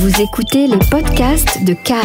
Vous 0.00 0.22
écoutez 0.22 0.66
les 0.66 0.78
podcasts 0.90 1.62
de 1.62 1.74
Cannes, 1.74 2.00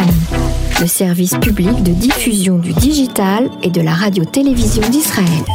le 0.81 0.85
service 0.85 1.37
public 1.37 1.81
de 1.81 1.93
diffusion 1.93 2.57
du 2.57 2.73
digital 2.73 3.49
et 3.63 3.69
de 3.69 3.79
la 3.79 3.93
radio-télévision 3.93 4.81
d'Israël. 4.89 5.45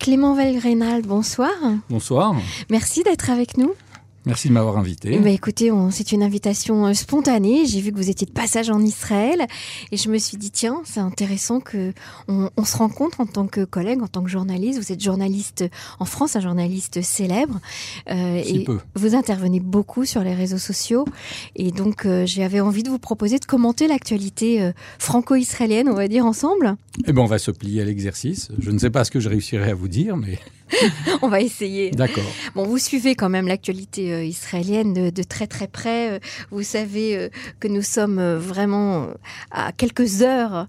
Clément 0.00 0.34
Valgrénal, 0.34 1.02
bonsoir. 1.02 1.52
Bonsoir. 1.88 2.34
Merci 2.70 3.04
d'être 3.04 3.30
avec 3.30 3.56
nous. 3.56 3.72
Merci 4.26 4.48
de 4.48 4.52
m'avoir 4.52 4.76
invité. 4.76 5.18
Bah 5.18 5.30
écoutez, 5.30 5.70
c'est 5.90 6.12
une 6.12 6.22
invitation 6.22 6.86
euh, 6.86 6.92
spontanée. 6.92 7.64
J'ai 7.64 7.80
vu 7.80 7.90
que 7.90 7.96
vous 7.96 8.10
étiez 8.10 8.26
de 8.26 8.32
passage 8.32 8.68
en 8.68 8.80
Israël 8.80 9.46
et 9.92 9.96
je 9.96 10.10
me 10.10 10.18
suis 10.18 10.36
dit 10.36 10.50
tiens, 10.50 10.82
c'est 10.84 11.00
intéressant 11.00 11.60
que 11.60 11.94
on, 12.28 12.50
se 12.64 12.76
rencontre 12.76 13.20
en 13.20 13.26
tant 13.26 13.46
que 13.46 13.64
collègue, 13.64 14.02
en 14.02 14.08
tant 14.08 14.22
que 14.22 14.28
journaliste. 14.28 14.78
Vous 14.78 14.92
êtes 14.92 15.02
journaliste 15.02 15.64
en 15.98 16.04
France, 16.04 16.36
un 16.36 16.40
journaliste 16.40 17.00
célèbre 17.00 17.60
euh, 18.10 18.42
et 18.44 18.64
peu. 18.64 18.78
vous 18.94 19.14
intervenez 19.14 19.58
beaucoup 19.58 20.04
sur 20.04 20.22
les 20.22 20.34
réseaux 20.34 20.58
sociaux 20.58 21.06
et 21.56 21.70
donc 21.70 22.04
euh, 22.04 22.26
j'avais 22.26 22.60
envie 22.60 22.82
de 22.82 22.90
vous 22.90 22.98
proposer 22.98 23.38
de 23.38 23.46
commenter 23.46 23.88
l'actualité 23.88 24.70
franco-israélienne, 24.98 25.88
on 25.88 25.94
va 25.94 26.08
dire 26.08 26.26
ensemble. 26.26 26.76
Eh 27.06 27.12
ben 27.12 27.22
on 27.22 27.26
va 27.26 27.38
se 27.38 27.50
plier 27.50 27.80
à 27.80 27.84
l'exercice. 27.86 28.50
Je 28.58 28.70
ne 28.70 28.78
sais 28.78 28.90
pas 28.90 29.04
ce 29.04 29.10
que 29.10 29.20
je 29.20 29.30
réussirai 29.30 29.70
à 29.70 29.74
vous 29.74 29.88
dire, 29.88 30.18
mais 30.18 30.38
on 31.22 31.28
va 31.28 31.40
essayer. 31.40 31.90
D'accord. 31.90 32.24
Bon, 32.54 32.64
vous 32.64 32.78
suivez 32.78 33.14
quand 33.14 33.28
même 33.28 33.46
l'actualité 33.46 34.12
euh, 34.12 34.24
israélienne 34.24 35.10
de, 35.10 35.22
très 35.22 35.46
très 35.46 35.66
près. 35.66 36.10
Euh, 36.10 36.18
vous 36.50 36.62
savez 36.62 37.16
euh, 37.16 37.28
que 37.58 37.68
nous 37.68 37.82
sommes 37.82 38.20
vraiment 38.36 39.08
à 39.50 39.72
quelques 39.72 40.22
heures 40.22 40.66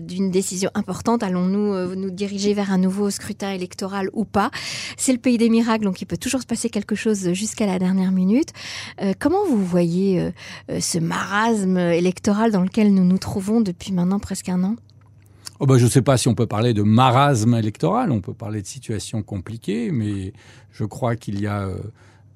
d'une 0.00 0.30
décision 0.30 0.70
importante. 0.74 1.22
Allons-nous 1.22 1.94
nous 1.94 2.10
diriger 2.10 2.54
vers 2.54 2.72
un 2.72 2.78
nouveau 2.78 3.10
scrutin 3.10 3.52
électoral 3.52 4.10
ou 4.12 4.24
pas? 4.24 4.50
C'est 4.96 5.12
le 5.12 5.18
pays 5.18 5.38
des 5.38 5.48
miracles, 5.48 5.84
donc 5.84 6.00
il 6.02 6.06
peut 6.06 6.16
toujours 6.16 6.42
se 6.42 6.46
passer 6.46 6.70
quelque 6.70 6.94
chose 6.94 7.32
jusqu'à 7.32 7.66
la 7.66 7.78
dernière 7.78 8.12
minute. 8.12 8.50
comment 9.18 9.44
vous 9.46 9.64
voyez 9.64 10.30
ce 10.68 10.98
marasme 10.98 11.78
électoral 11.78 12.52
dans 12.52 12.62
lequel 12.62 12.92
nous 12.92 13.04
nous 13.04 13.18
trouvons 13.18 13.60
depuis 13.60 13.92
maintenant 13.92 14.18
presque 14.18 14.48
un 14.48 14.62
an? 14.64 14.76
Oh 15.60 15.66
bah, 15.66 15.78
je 15.78 15.84
ne 15.84 15.90
sais 15.90 16.02
pas 16.02 16.16
si 16.16 16.26
on 16.26 16.34
peut 16.34 16.46
parler 16.46 16.74
de 16.74 16.82
marasme 16.82 17.54
électoral, 17.54 18.10
on 18.10 18.20
peut 18.20 18.34
parler 18.34 18.60
de 18.60 18.66
situation 18.66 19.22
compliquée, 19.22 19.92
mais 19.92 20.32
je 20.72 20.84
crois 20.84 21.14
qu'il 21.14 21.40
y 21.40 21.46
a 21.46 21.62
euh, 21.62 21.76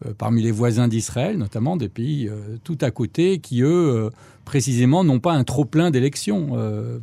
euh, 0.06 0.12
parmi 0.16 0.40
les 0.40 0.52
voisins 0.52 0.86
d'Israël, 0.86 1.36
notamment 1.36 1.76
des 1.76 1.88
pays 1.88 2.28
euh, 2.28 2.56
tout 2.62 2.78
à 2.80 2.92
côté, 2.92 3.40
qui 3.40 3.62
eux, 3.62 4.10
précisément, 4.44 5.02
n'ont 5.02 5.18
pas 5.18 5.32
un 5.32 5.42
trop 5.42 5.64
plein 5.64 5.90
d'élections. 5.90 6.56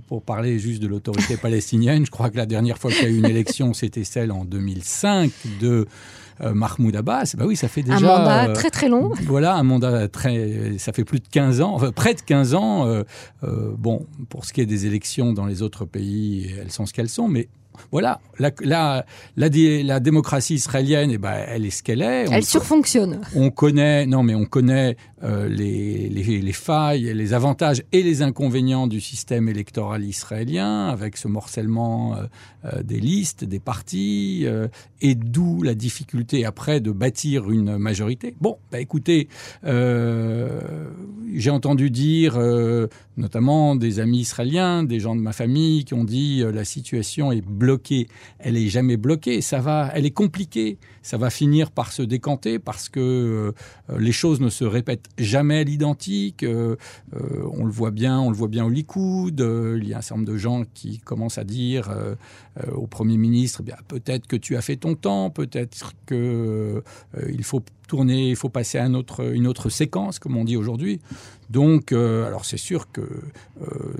pour 0.07 0.21
parler 0.21 0.57
juste 0.57 0.81
de 0.81 0.87
l'autorité 0.87 1.35
palestinienne, 1.41 2.05
je 2.05 2.11
crois 2.11 2.29
que 2.29 2.37
la 2.37 2.45
dernière 2.45 2.77
fois 2.77 2.91
qu'il 2.91 3.03
y 3.03 3.07
a 3.07 3.09
eu 3.09 3.17
une 3.17 3.25
élection, 3.25 3.73
c'était 3.73 4.05
celle 4.05 4.31
en 4.31 4.45
2005 4.45 5.31
de 5.59 5.85
Mahmoud 6.41 6.95
Abbas, 6.95 7.35
bah 7.37 7.45
oui, 7.47 7.55
ça 7.55 7.67
fait 7.67 7.81
déjà... 7.81 7.97
Un 7.97 8.01
mandat 8.01 8.49
euh, 8.49 8.53
très 8.53 8.69
très 8.69 8.89
long. 8.89 9.11
Voilà, 9.25 9.55
un 9.55 9.63
mandat 9.63 10.07
très... 10.07 10.77
Ça 10.77 10.93
fait 10.93 11.03
plus 11.03 11.19
de 11.19 11.27
15 11.27 11.61
ans, 11.61 11.73
enfin 11.73 11.91
près 11.91 12.13
de 12.13 12.21
15 12.21 12.53
ans. 12.55 12.87
Euh, 12.87 13.03
bon, 13.77 14.05
pour 14.29 14.45
ce 14.45 14.53
qui 14.53 14.61
est 14.61 14.65
des 14.65 14.85
élections 14.85 15.33
dans 15.33 15.45
les 15.45 15.61
autres 15.61 15.85
pays, 15.85 16.53
elles 16.59 16.71
sont 16.71 16.85
ce 16.85 16.93
qu'elles 16.93 17.09
sont, 17.09 17.27
mais 17.27 17.47
voilà, 17.91 18.19
la, 18.39 18.51
la, 18.61 19.05
la, 19.35 19.99
démocratie 19.99 20.55
israélienne, 20.55 21.11
eh 21.11 21.17
ben, 21.17 21.35
elle 21.47 21.65
est 21.65 21.69
ce 21.69 21.83
qu'elle 21.83 22.01
est. 22.01 22.25
elle 22.31 22.45
surfonctionne. 22.45 23.21
On 23.35 23.51
connaît, 23.51 24.05
non, 24.05 24.23
mais 24.23 24.35
on 24.35 24.45
connaît 24.45 24.95
euh, 25.25 25.49
les, 25.49 26.07
les, 26.09 26.41
les, 26.41 26.53
failles, 26.53 27.11
les 27.13 27.33
avantages 27.33 27.81
et 27.91 28.03
les 28.03 28.21
inconvénients 28.21 28.85
du 28.85 29.01
système 29.01 29.49
électoral 29.49 30.03
israélien, 30.03 30.87
avec 30.87 31.17
ce 31.17 31.27
morcellement 31.27 32.15
euh, 32.15 32.25
euh, 32.65 32.83
des 32.83 32.99
listes, 32.99 33.43
des 33.43 33.59
partis, 33.59 34.45
et 35.01 35.15
d'où 35.15 35.63
la 35.63 35.73
difficulté 35.73 36.45
après 36.45 36.79
de 36.79 36.91
bâtir 36.91 37.49
une 37.49 37.77
majorité. 37.77 38.35
Bon, 38.39 38.57
bah, 38.71 38.79
écoutez, 38.79 39.29
j'ai 39.63 41.49
entendu 41.49 41.89
dire, 41.89 42.37
notamment 43.17 43.75
des 43.75 43.99
amis 43.99 44.19
israéliens, 44.19 44.83
des 44.83 44.99
gens 44.99 45.15
de 45.15 45.21
ma 45.21 45.33
famille, 45.33 45.85
qui 45.85 45.93
ont 45.93 46.03
dit 46.03 46.43
la 46.43 46.65
situation 46.65 47.31
est 47.31 47.45
Elle 48.39 48.57
est 48.57 48.67
jamais 48.67 48.97
bloquée, 48.97 49.41
ça 49.41 49.59
va, 49.59 49.91
elle 49.93 50.05
est 50.05 50.11
compliquée. 50.11 50.77
Ça 51.01 51.17
va 51.17 51.29
finir 51.29 51.69
par 51.69 51.91
se 51.91 52.01
décanter 52.01 52.57
parce 52.57 52.89
que 52.89 53.53
les 53.95 54.11
choses 54.11 54.41
ne 54.41 54.49
se 54.49 54.63
répètent 54.63 55.09
jamais 55.17 55.59
à 55.59 55.63
l'identique. 55.63 56.43
Euh, 56.43 56.75
euh, 57.15 57.47
on 57.51 57.65
le 57.65 57.71
voit 57.71 57.91
bien, 57.91 58.19
on 58.19 58.29
le 58.29 58.35
voit 58.35 58.47
bien 58.47 58.65
au 58.65 58.69
Likoud. 58.69 59.39
Euh, 59.41 59.79
il 59.81 59.87
y 59.87 59.93
a 59.93 59.99
un 59.99 60.01
certain 60.01 60.21
nombre 60.21 60.31
de 60.31 60.37
gens 60.37 60.63
qui 60.73 60.99
commencent 60.99 61.37
à 61.37 61.43
dire 61.43 61.93
au 62.71 62.87
Premier 62.87 63.17
ministre, 63.17 63.61
eh 63.67 63.71
peut-être 63.87 64.27
que 64.27 64.35
tu 64.35 64.55
as 64.55 64.61
fait 64.61 64.77
ton 64.77 64.95
temps, 64.95 65.29
peut-être 65.29 65.93
que 66.05 66.81
il 67.27 67.43
faut 67.43 67.61
tourner, 67.87 68.29
il 68.29 68.35
faut 68.35 68.49
passer 68.49 68.77
à 68.77 68.85
une 68.85 68.95
autre, 68.95 69.69
séquence, 69.69 70.19
comme 70.19 70.37
on 70.37 70.45
dit 70.45 70.57
aujourd'hui. 70.57 70.99
Donc, 71.49 71.91
alors 71.91 72.45
c'est 72.45 72.57
sûr 72.57 72.91
que 72.91 73.01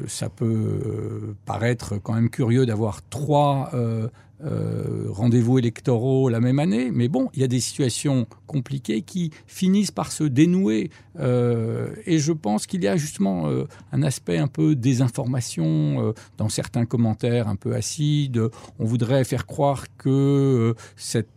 ça 0.08 0.30
peut 0.30 1.36
paraître 1.46 1.98
quand 2.02 2.14
même 2.14 2.30
curieux 2.30 2.66
d'avoir 2.66 3.02
trois 3.10 3.72
euh, 4.44 5.06
rendez-vous 5.10 5.58
électoraux 5.60 6.28
la 6.30 6.40
même 6.42 6.60
année. 6.60 6.92
Mais 6.92 7.08
bon, 7.08 7.30
il 7.34 7.42
y 7.42 7.44
a 7.44 7.48
des 7.48 7.60
situations 7.60 8.28
compliquées 8.48 9.02
qui 9.02 9.32
finissent 9.48 9.92
par 9.92 10.12
se 10.12 10.24
dénouer. 10.24 10.90
Euh, 11.20 11.88
et 12.06 12.20
je 12.20 12.34
pense 12.34 12.68
qu'il 12.68 12.84
y 12.84 12.88
a 12.88 12.98
justement 12.98 13.48
euh, 13.48 13.66
un 13.94 14.04
aspect 14.04 14.38
un 14.38 14.48
peu 14.48 14.76
désinformation 14.76 16.14
dans 16.38 16.50
certains 16.50 16.86
commentaires 16.86 17.48
un 17.48 17.56
peu 17.56 17.76
acides. 17.76 18.42
On 18.80 18.86
voudrait 18.86 19.24
faire 19.24 19.46
croire 19.46 19.86
que 19.98 20.76
cette 20.98 21.30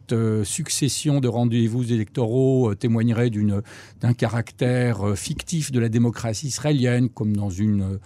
succession 0.43 1.21
de 1.21 1.29
rendez-vous 1.29 1.93
électoraux 1.93 2.75
témoignerait 2.75 3.31
d'un 4.01 4.15
caractère 4.15 5.17
fictif 5.17 5.71
de 5.71 5.79
la 5.79 5.89
démocratie 5.89 6.47
israélienne, 6.49 7.11
comme 7.11 7.37
dans 7.37 7.51
une 7.51 7.99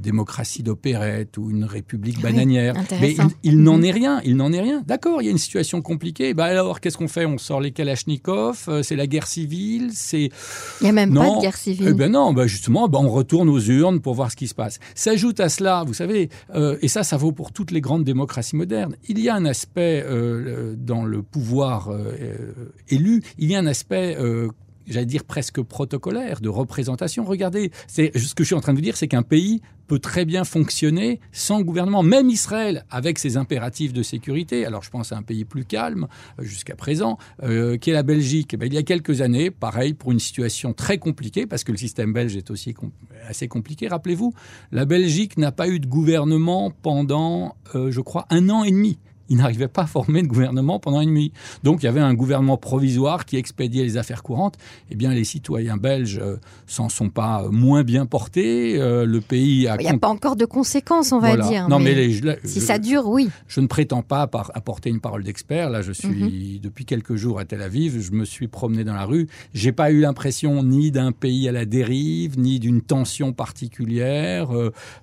démocratie 0.00 0.62
d'opérette 0.62 1.36
ou 1.36 1.50
une 1.50 1.64
république 1.64 2.20
bananière. 2.20 2.74
Mais 3.00 3.16
il, 3.42 3.62
n'en 3.62 3.78
mhm. 3.78 3.84
est 3.84 3.90
rien 3.90 4.20
il 4.24 4.36
n'en 4.36 4.52
est 4.52 4.60
rien. 4.60 4.82
D'accord, 4.86 5.22
il 5.22 5.26
y 5.26 5.28
a 5.28 5.30
une 5.30 5.38
situation 5.38 5.82
compliquée. 5.82 6.34
Bah 6.34 6.44
alors, 6.44 6.80
qu'est-ce 6.80 6.96
qu'on 6.96 7.08
fait? 7.08 7.26
On 7.26 7.38
sort 7.38 7.60
les 7.60 7.72
Kalachnikov, 7.72 8.64
euh, 8.68 8.82
c'est 8.82 8.96
la 8.96 9.06
guerre 9.06 9.26
civile, 9.26 9.90
c'est... 9.92 10.30
Il 10.80 10.84
n'y 10.84 10.88
a 10.90 10.92
même 10.92 11.14
pas 11.14 11.28
de 11.36 11.40
guerre 11.40 11.56
civile. 11.56 11.88
Eh 11.90 11.94
ben 11.94 12.10
non, 12.10 12.32
bah 12.32 12.46
justement, 12.46 12.88
bah 12.88 12.98
on 13.00 13.08
retourne 13.08 13.48
aux 13.48 13.60
urnes 13.60 14.00
pour 14.00 14.14
voir 14.14 14.30
ce 14.30 14.36
qui 14.36 14.48
se 14.48 14.54
passe. 14.54 14.78
S'ajoute 14.94 15.40
à 15.40 15.48
cela, 15.48 15.84
vous 15.86 15.94
savez, 15.94 16.28
euh, 16.54 16.76
et 16.82 16.88
ça, 16.88 17.02
ça 17.02 17.16
vaut 17.16 17.32
pour 17.32 17.52
toutes 17.52 17.70
les 17.70 17.80
grandes 17.80 18.04
démocraties 18.04 18.56
modernes, 18.56 18.96
il 19.08 19.18
y 19.20 19.28
a 19.28 19.34
un 19.34 19.44
aspect 19.44 20.04
euh, 20.06 20.74
dans 20.76 21.04
le 21.04 21.22
pouvoir 21.22 21.90
élu, 22.88 23.22
il 23.38 23.50
y 23.50 23.56
a 23.56 23.58
un 23.58 23.66
aspect 23.66 24.16
j'allais 24.86 25.06
dire 25.06 25.24
presque 25.24 25.62
protocolaire, 25.62 26.40
de 26.40 26.48
représentation. 26.48 27.24
Regardez, 27.24 27.70
ce 27.86 28.34
que 28.34 28.44
je 28.44 28.44
suis 28.44 28.54
en 28.54 28.60
train 28.60 28.72
de 28.72 28.78
vous 28.78 28.84
dire, 28.84 28.96
c'est 28.96 29.08
qu'un 29.08 29.22
pays 29.22 29.60
peut 29.86 29.98
très 29.98 30.24
bien 30.24 30.44
fonctionner 30.44 31.20
sans 31.32 31.60
gouvernement, 31.60 32.02
même 32.02 32.30
Israël, 32.30 32.84
avec 32.90 33.18
ses 33.18 33.36
impératifs 33.36 33.92
de 33.92 34.02
sécurité. 34.02 34.64
Alors 34.64 34.82
je 34.82 34.90
pense 34.90 35.12
à 35.12 35.16
un 35.16 35.22
pays 35.22 35.44
plus 35.44 35.64
calme 35.64 36.06
euh, 36.38 36.44
jusqu'à 36.44 36.74
présent, 36.74 37.18
euh, 37.42 37.76
qui 37.76 37.90
est 37.90 37.92
la 37.92 38.02
Belgique. 38.02 38.54
Eh 38.54 38.56
ben, 38.56 38.66
il 38.66 38.74
y 38.74 38.78
a 38.78 38.82
quelques 38.82 39.20
années, 39.20 39.50
pareil, 39.50 39.94
pour 39.94 40.12
une 40.12 40.20
situation 40.20 40.72
très 40.72 40.98
compliquée, 40.98 41.46
parce 41.46 41.64
que 41.64 41.72
le 41.72 41.78
système 41.78 42.12
belge 42.12 42.36
est 42.36 42.50
aussi 42.50 42.74
assez 43.28 43.48
compliqué, 43.48 43.88
rappelez-vous, 43.88 44.32
la 44.72 44.84
Belgique 44.84 45.36
n'a 45.38 45.52
pas 45.52 45.68
eu 45.68 45.80
de 45.80 45.86
gouvernement 45.86 46.70
pendant, 46.70 47.56
euh, 47.74 47.90
je 47.90 48.00
crois, 48.00 48.26
un 48.30 48.48
an 48.48 48.64
et 48.64 48.70
demi 48.70 48.98
il 49.28 49.38
n'arrivait 49.38 49.68
pas 49.68 49.82
à 49.82 49.86
former 49.86 50.22
de 50.22 50.26
gouvernement 50.26 50.78
pendant 50.78 51.00
une 51.00 51.12
nuit. 51.12 51.32
Donc 51.62 51.82
il 51.82 51.86
y 51.86 51.88
avait 51.88 52.00
un 52.00 52.14
gouvernement 52.14 52.56
provisoire 52.56 53.24
qui 53.24 53.36
expédiait 53.36 53.84
les 53.84 53.96
affaires 53.96 54.22
courantes. 54.22 54.56
Eh 54.90 54.96
bien, 54.96 55.12
les 55.12 55.24
citoyens 55.24 55.76
belges 55.76 56.20
euh, 56.22 56.36
s'en 56.66 56.88
sont 56.88 57.10
pas 57.10 57.48
moins 57.50 57.82
bien 57.82 58.06
portés. 58.06 58.80
Euh, 58.80 59.04
le 59.06 59.20
pays 59.20 59.66
a. 59.66 59.76
Il 59.80 59.84
n'y 59.84 59.88
a 59.88 59.98
pas 59.98 60.08
encore 60.08 60.36
de 60.36 60.44
conséquences, 60.44 61.12
on 61.12 61.18
va 61.18 61.36
dire. 61.36 61.68
Non, 61.68 61.78
mais, 61.78 62.10
si 62.44 62.60
ça 62.60 62.78
dure, 62.78 63.06
oui. 63.06 63.28
Je 63.48 63.60
ne 63.60 63.66
prétends 63.66 64.02
pas 64.02 64.28
apporter 64.54 64.90
une 64.90 65.00
parole 65.00 65.24
d'expert. 65.24 65.70
Là, 65.70 65.82
je 65.82 65.92
suis 65.92 66.08
mhm. 66.08 66.60
depuis 66.60 66.84
quelques 66.84 67.14
jours 67.14 67.38
à 67.38 67.44
Tel 67.44 67.62
Aviv. 67.62 68.00
Je 68.00 68.12
me 68.12 68.24
suis 68.24 68.48
promené 68.48 68.84
dans 68.84 68.94
la 68.94 69.04
rue. 69.04 69.28
J'ai 69.52 69.72
pas 69.72 69.90
eu 69.90 70.00
l'impression 70.00 70.62
ni 70.62 70.90
d'un 70.90 71.12
pays 71.12 71.48
à 71.48 71.52
la 71.52 71.64
dérive, 71.64 72.38
ni 72.38 72.60
d'une 72.60 72.82
tension 72.82 73.32
particulière. 73.32 74.50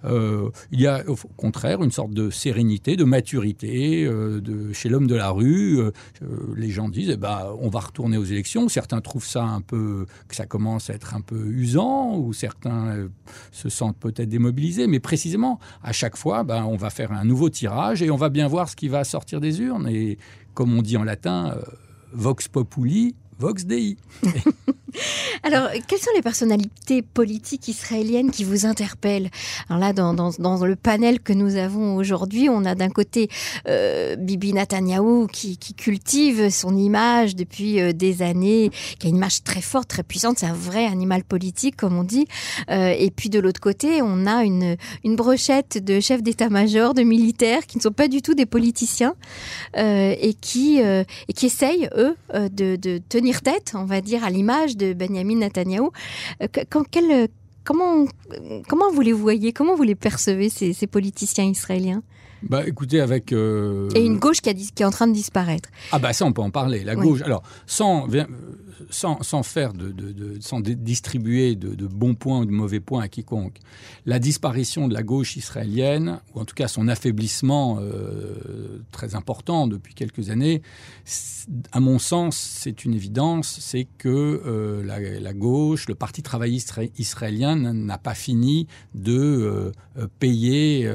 Euh, 0.05 0.49
il 0.71 0.81
y 0.81 0.87
a 0.87 1.03
au 1.07 1.15
contraire 1.37 1.83
une 1.83 1.91
sorte 1.91 2.11
de 2.11 2.29
sérénité, 2.29 2.95
de 2.95 3.03
maturité 3.03 4.05
euh, 4.05 4.10
de, 4.11 4.73
chez 4.73 4.89
l'homme 4.89 5.07
de 5.07 5.15
la 5.15 5.29
rue, 5.29 5.79
euh, 5.79 5.91
euh, 6.21 6.53
les 6.55 6.69
gens 6.69 6.89
disent 6.89 7.09
eh 7.09 7.17
ben, 7.17 7.55
on 7.59 7.69
va 7.69 7.79
retourner 7.79 8.17
aux 8.17 8.23
élections. 8.23 8.69
Certains 8.69 9.01
trouvent 9.01 9.25
ça 9.25 9.43
un 9.43 9.61
peu, 9.61 10.05
que 10.27 10.35
ça 10.35 10.45
commence 10.45 10.89
à 10.89 10.93
être 10.93 11.15
un 11.15 11.21
peu 11.21 11.47
usant, 11.47 12.17
ou 12.17 12.33
certains 12.33 13.09
se 13.51 13.69
sentent 13.69 13.97
peut-être 13.97 14.29
démobilisés. 14.29 14.87
Mais 14.87 14.99
précisément, 14.99 15.59
à 15.83 15.91
chaque 15.91 16.17
fois, 16.17 16.43
ben, 16.43 16.63
on 16.63 16.75
va 16.75 16.89
faire 16.89 17.11
un 17.11 17.25
nouveau 17.25 17.49
tirage 17.49 18.01
et 18.01 18.11
on 18.11 18.17
va 18.17 18.29
bien 18.29 18.47
voir 18.47 18.69
ce 18.69 18.75
qui 18.75 18.87
va 18.87 19.03
sortir 19.03 19.39
des 19.39 19.61
urnes. 19.61 19.87
Et 19.87 20.17
comme 20.53 20.77
on 20.77 20.81
dit 20.81 20.97
en 20.97 21.03
latin, 21.03 21.55
vox 22.13 22.47
populi, 22.47 23.15
vox 23.39 23.65
dei. 23.65 23.97
Alors, 25.43 25.69
quelles 25.87 25.99
sont 25.99 26.11
les 26.15 26.21
personnalités 26.21 27.01
politiques 27.01 27.67
israéliennes 27.67 28.31
qui 28.31 28.43
vous 28.43 28.65
interpellent 28.65 29.29
Alors 29.69 29.79
là, 29.79 29.93
dans, 29.93 30.65
le 30.65 30.75
panel 30.75 31.19
que 31.19 31.33
nous 31.33 31.55
avons 31.55 31.95
aujourd'hui, 31.95 32.49
on 32.49 32.65
a 32.65 32.75
d'un 32.75 32.89
côté 32.89 33.29
euh, 33.67 34.15
Bibi 34.15 34.53
Netanyahou 34.53 35.27
qui, 35.27 35.57
cultive 35.57 36.49
son 36.49 36.75
image 36.75 37.35
depuis 37.35 37.79
euh, 37.79 37.93
des 37.93 38.21
années, 38.21 38.71
qui 38.99 39.07
a 39.07 39.09
une 39.09 39.15
image 39.15 39.43
très 39.43 39.61
forte, 39.61 39.87
très 39.87 40.03
puissante, 40.03 40.39
c'est 40.39 40.45
un 40.45 40.53
vrai 40.53 40.85
animal 40.85 41.23
politique, 41.23 41.75
comme 41.75 41.97
on 41.97 42.03
dit. 42.03 42.27
Euh, 42.69 42.93
et 42.97 43.09
puis 43.09 43.29
de 43.29 43.39
l'autre 43.39 43.61
côté, 43.61 44.01
on 44.01 44.25
a 44.25 44.43
une, 44.43 44.75
brochette 45.15 45.83
de 45.83 45.99
chefs 45.99 46.23
d'état-major, 46.23 46.93
de 46.93 47.03
militaires, 47.03 47.65
qui 47.65 47.77
ne 47.77 47.83
sont 47.83 47.91
pas 47.91 48.07
du 48.07 48.21
tout 48.21 48.33
des 48.33 48.45
politiciens 48.45 49.15
et, 49.75 50.35
qui, 50.39 50.79
et 50.79 51.33
qui 51.33 51.45
essayent, 51.45 51.89
eux, 51.95 52.15
de, 52.33 52.75
de 52.75 53.01
tenir 53.09 53.41
tête, 53.41 53.73
on 53.75 53.85
va 53.85 54.01
dire, 54.01 54.23
à 54.23 54.29
l'image 54.29 54.75
de 54.81 54.93
Benjamin 54.93 55.37
Netanyahu. 55.37 55.89
Euh, 56.41 56.47
quel, 56.91 57.27
comment, 57.63 58.05
comment 58.67 58.91
vous 58.91 59.01
les 59.01 59.13
voyez? 59.13 59.53
Comment 59.53 59.75
vous 59.75 59.83
les 59.83 59.95
percevez, 59.95 60.49
ces, 60.49 60.73
ces 60.73 60.87
politiciens 60.87 61.45
israéliens? 61.45 62.03
Bah, 62.43 62.63
écoutez, 62.65 62.99
avec. 62.99 63.31
Euh, 63.33 63.89
Et 63.93 64.03
une 64.03 64.17
gauche 64.17 64.41
qui, 64.41 64.49
a, 64.49 64.53
qui, 64.53 64.81
est 64.81 64.85
en 64.85 64.89
train 64.89 65.07
de 65.07 65.13
disparaître. 65.13 65.69
Ah, 65.91 65.99
bah 65.99 66.11
ça, 66.11 66.25
on 66.25 66.33
peut 66.33 66.41
en 66.41 66.49
parler. 66.49 66.83
La 66.83 66.95
gauche. 66.95 67.21
Alors, 67.21 67.43
sans, 67.67 68.07
sans, 68.89 69.43
faire 69.43 69.73
sans 70.39 70.59
distribuer 70.59 71.55
de, 71.55 71.87
bons 71.87 72.15
points 72.15 72.41
ou 72.41 72.45
de 72.45 72.51
mauvais 72.51 72.79
points 72.79 73.03
à 73.03 73.07
quiconque, 73.07 73.57
la 74.05 74.19
disparition 74.19 74.87
de 74.87 74.93
la 74.93 75.03
gauche 75.03 75.35
israélienne, 75.37 76.19
ou 76.33 76.39
en 76.39 76.45
tout 76.45 76.55
cas 76.55 76.67
son 76.67 76.87
affaiblissement 76.87 77.77
euh, 77.79 78.83
très 78.91 79.15
important 79.15 79.67
depuis 79.67 79.93
quelques 79.93 80.29
années, 80.29 80.61
à 81.71 81.79
mon 81.79 81.99
sens, 81.99 82.37
c'est 82.37 82.85
une 82.85 82.93
évidence 82.93 83.59
c'est 83.59 83.87
que 83.97 84.09
euh, 84.45 84.83
la, 84.83 85.33
gauche, 85.33 85.87
le 85.87 85.95
Parti 85.95 86.21
travailliste 86.21 86.79
israélien 86.97 87.55
n'a 87.55 87.97
pas 87.97 88.13
fini 88.13 88.67
de 88.93 89.71
payer 90.19 90.87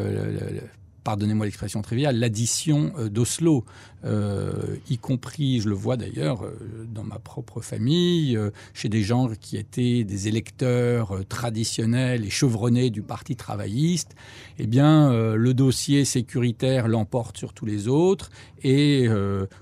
pardonnez-moi 1.06 1.46
l'expression 1.46 1.82
triviale, 1.82 2.18
l'addition 2.18 2.92
euh, 2.98 3.08
d'Oslo, 3.08 3.64
euh, 4.04 4.76
y 4.88 4.98
compris, 4.98 5.60
je 5.60 5.68
le 5.68 5.74
vois 5.74 5.96
d'ailleurs 5.96 6.44
euh, 6.44 6.86
dans 6.92 7.04
ma 7.04 7.18
propre 7.18 7.60
famille, 7.60 8.38
chez 8.74 8.88
des 8.88 9.02
gens 9.02 9.28
qui 9.40 9.56
étaient 9.56 10.04
des 10.04 10.28
électeurs 10.28 11.20
traditionnels 11.28 12.24
et 12.24 12.30
chevronnés 12.30 12.90
du 12.90 13.02
Parti 13.02 13.36
travailliste, 13.36 14.14
eh 14.58 14.66
bien, 14.66 15.34
le 15.34 15.54
dossier 15.54 16.04
sécuritaire 16.04 16.88
l'emporte 16.88 17.36
sur 17.36 17.52
tous 17.52 17.66
les 17.66 17.88
autres 17.88 18.30
et 18.62 19.06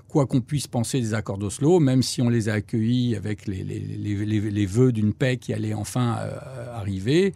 quoi 0.07 0.25
qu'on 0.25 0.41
puisse 0.41 0.67
penser 0.67 0.99
des 0.99 1.13
accords 1.13 1.37
d'Oslo, 1.37 1.79
même 1.79 2.01
si 2.01 2.21
on 2.21 2.29
les 2.29 2.49
a 2.49 2.53
accueillis 2.53 3.15
avec 3.15 3.45
les, 3.45 3.63
les, 3.63 3.79
les, 3.79 4.65
vœux 4.65 4.91
d'une 4.91 5.13
paix 5.13 5.37
qui 5.37 5.53
allait 5.53 5.73
enfin 5.73 6.17
arriver, 6.73 7.33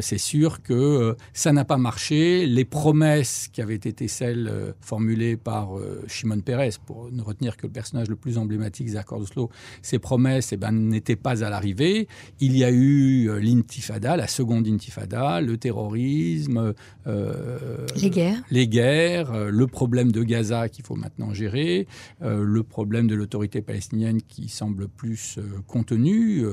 c'est 0.00 0.18
sûr 0.18 0.62
que 0.62 1.16
ça 1.32 1.52
n'a 1.52 1.64
pas 1.64 1.78
marché. 1.78 2.46
Les 2.46 2.64
promesses 2.64 3.48
qui 3.52 3.62
avait 3.62 3.74
été 3.74 4.08
celle 4.08 4.48
euh, 4.48 4.72
formulée 4.80 5.36
par 5.36 5.78
euh, 5.78 6.02
Shimon 6.28 6.40
Peres, 6.40 6.78
pour 6.84 7.10
ne 7.10 7.22
retenir 7.22 7.56
que 7.56 7.66
le 7.66 7.72
personnage 7.72 8.08
le 8.08 8.16
plus 8.16 8.38
emblématique 8.38 8.86
des 8.86 8.96
accords 8.96 9.20
d'Oslo, 9.20 9.50
ces 9.82 9.98
promesses 9.98 10.52
eh 10.52 10.56
ben, 10.56 10.72
n'étaient 10.72 11.16
pas 11.16 11.44
à 11.44 11.50
l'arrivée. 11.50 12.08
Il 12.40 12.56
y 12.56 12.64
a 12.64 12.70
eu 12.70 13.28
euh, 13.28 13.40
l'intifada, 13.40 14.16
la 14.16 14.26
seconde 14.26 14.66
intifada, 14.68 15.40
le 15.40 15.56
terrorisme, 15.56 16.74
les 17.06 18.10
guerres, 18.10 18.42
les 18.50 18.68
guerres 18.68 19.50
le 19.50 19.66
problème 19.66 20.12
de 20.12 20.22
Gaza 20.22 20.68
qu'il 20.68 20.84
faut 20.84 20.94
maintenant 20.94 21.32
gérer, 21.32 21.86
le 22.20 22.62
problème 22.62 23.06
de 23.06 23.14
l'autorité 23.14 23.62
palestinienne 23.62 24.20
qui 24.20 24.48
semble 24.48 24.88
plus 24.88 25.38
contenue. 25.66 26.44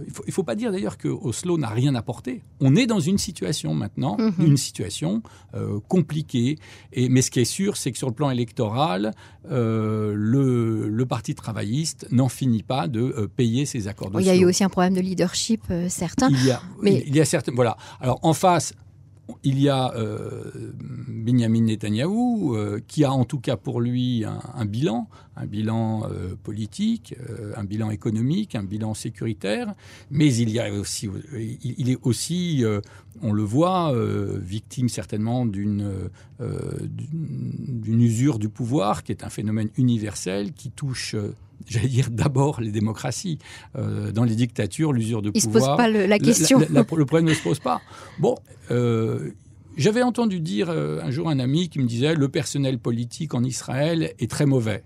Il 0.00 0.08
ne 0.08 0.12
faut, 0.12 0.24
faut, 0.30 0.42
pas 0.42 0.54
dire 0.54 0.72
d'ailleurs 0.72 0.98
que 0.98 1.08
Oslo 1.08 1.58
n'a 1.58 1.68
rien 1.68 1.94
apporté. 1.94 2.42
On 2.60 2.76
est 2.76 2.86
dans 2.86 3.00
une 3.00 3.18
situation 3.18 3.74
maintenant, 3.74 4.16
mhm. 4.18 4.46
une 4.46 4.56
situation 4.56 5.22
compliqué. 5.88 6.58
Et, 6.92 7.08
mais 7.08 7.22
ce 7.22 7.30
qui 7.30 7.40
est 7.40 7.44
sûr, 7.44 7.76
c'est 7.76 7.92
que 7.92 7.98
sur 7.98 8.08
le 8.08 8.14
plan 8.14 8.30
électoral, 8.30 9.12
euh, 9.50 10.12
le, 10.14 10.88
le, 10.88 11.06
Parti 11.06 11.34
travailliste 11.34 12.06
n'en 12.12 12.28
finit 12.28 12.62
pas 12.62 12.86
de 12.86 13.00
euh, 13.00 13.28
payer 13.28 13.66
ses 13.66 13.88
accords 13.88 14.10
de 14.10 14.20
Il 14.20 14.26
y 14.26 14.30
a 14.30 14.36
eu 14.36 14.44
aussi 14.44 14.62
un 14.62 14.68
problème 14.68 14.94
de 14.94 15.00
leadership 15.00 15.62
euh, 15.70 15.88
certain. 15.88 16.28
Il 16.30 16.44
y 16.44 16.50
a, 16.50 16.62
mais... 16.80 17.02
il 17.06 17.14
y 17.14 17.20
a 17.20 17.24
certaines. 17.24 17.54
Voilà. 17.54 17.76
Alors 18.00 18.20
en 18.22 18.34
face, 18.34 18.72
il 19.44 19.58
y 19.60 19.68
a 19.68 19.92
euh, 19.94 20.50
Benjamin 21.08 21.62
Netanyahou, 21.62 22.54
euh, 22.54 22.80
qui 22.86 23.04
a 23.04 23.12
en 23.12 23.24
tout 23.24 23.38
cas 23.38 23.56
pour 23.56 23.80
lui 23.80 24.24
un, 24.24 24.64
bilan, 24.64 25.08
un 25.36 25.46
bilan 25.46 26.04
euh, 26.04 26.34
politique, 26.42 27.14
un 27.56 27.64
bilan 27.64 27.90
économique, 27.90 28.54
un 28.54 28.62
bilan 28.62 28.94
sécuritaire, 28.94 29.74
mais 30.10 30.34
il 30.34 30.50
y 30.50 30.60
a 30.60 30.72
aussi, 30.72 31.08
il, 31.62 31.90
est 31.90 31.98
aussi, 32.02 32.64
on 33.22 33.32
le 33.32 33.42
voit, 33.42 33.92
victime 34.40 34.88
certainement 34.88 35.46
d'une 35.46 36.10
usure 37.86 38.38
du 38.38 38.48
pouvoir, 38.48 39.02
qui 39.02 39.12
est 39.12 39.24
un 39.24 39.30
phénomène 39.30 39.68
universel 39.76 40.52
qui 40.52 40.70
touche 40.70 41.16
j'allais 41.68 41.88
dire 41.88 42.10
d'abord 42.10 42.60
les 42.60 42.70
démocraties. 42.70 43.38
Euh, 43.76 44.12
dans 44.12 44.24
les 44.24 44.34
dictatures, 44.34 44.92
l'usure 44.92 45.22
de 45.22 45.30
Il 45.34 45.42
pouvoir. 45.42 45.52
Il 45.52 45.56
ne 45.56 45.60
se 45.60 45.68
pose 45.68 45.76
pas 45.76 45.88
le, 45.88 46.06
la 46.06 46.18
question. 46.18 46.60
le 46.60 47.04
problème 47.04 47.26
ne 47.26 47.34
se 47.34 47.42
pose 47.42 47.58
pas. 47.58 47.80
Bon, 48.18 48.36
euh, 48.70 49.30
j'avais 49.76 50.02
entendu 50.02 50.40
dire 50.40 50.70
euh, 50.70 51.00
un 51.02 51.10
jour 51.10 51.28
un 51.28 51.38
ami 51.38 51.68
qui 51.68 51.78
me 51.78 51.86
disait 51.86 52.14
le 52.14 52.28
personnel 52.28 52.78
politique 52.78 53.34
en 53.34 53.42
Israël 53.44 54.12
est 54.18 54.30
très 54.30 54.46
mauvais. 54.46 54.84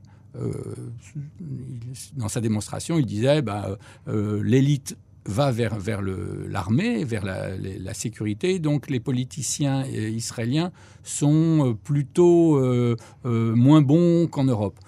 dans 2.16 2.28
sa 2.28 2.40
démonstration, 2.40 2.98
il 2.98 3.06
disait 3.06 3.42
bah, 3.42 3.78
l'élite 4.06 4.96
va 5.24 5.50
vers, 5.50 5.76
vers 5.76 6.02
l'armée, 6.02 7.04
vers 7.04 7.24
la, 7.24 7.56
la, 7.56 7.94
sécurité. 7.94 8.58
Donc 8.58 8.90
les 8.90 9.00
politiciens 9.00 9.84
israéliens 9.86 10.70
sont 11.02 11.76
plutôt 11.82 12.60
moins 13.24 13.82
bons 13.82 14.28
qu'en 14.28 14.44
Europe. 14.44 14.78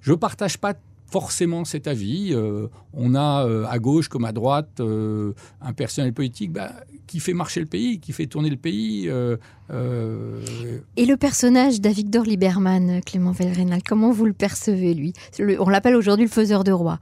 Je 0.00 0.12
ne 0.12 0.16
partage 0.16 0.58
pas 0.58 0.74
forcément 1.10 1.64
cet 1.64 1.86
avis. 1.86 2.30
Euh, 2.32 2.68
on 2.92 3.14
a 3.14 3.46
euh, 3.46 3.64
à 3.68 3.78
gauche 3.78 4.08
comme 4.08 4.24
à 4.24 4.32
droite 4.32 4.80
euh, 4.80 5.32
un 5.60 5.72
personnel 5.72 6.12
politique 6.12 6.52
bah, 6.52 6.72
qui 7.06 7.20
fait 7.20 7.32
marcher 7.32 7.60
le 7.60 7.66
pays, 7.66 8.00
qui 8.00 8.12
fait 8.12 8.26
tourner 8.26 8.50
le 8.50 8.56
pays. 8.56 9.08
Et 9.08 11.06
le 11.06 11.16
personnage 11.16 11.80
d'Avigdor 11.80 12.24
Lieberman, 12.24 13.00
Clément 13.04 13.32
Velrenal, 13.32 13.80
comment 13.86 14.12
vous 14.12 14.26
le 14.26 14.32
percevez, 14.32 14.94
lui? 14.94 15.12
On 15.58 15.68
l'appelle 15.68 15.96
aujourd'hui 15.96 16.26
le 16.26 16.30
faiseur 16.30 16.64
de 16.64 16.72
roi. 16.72 16.98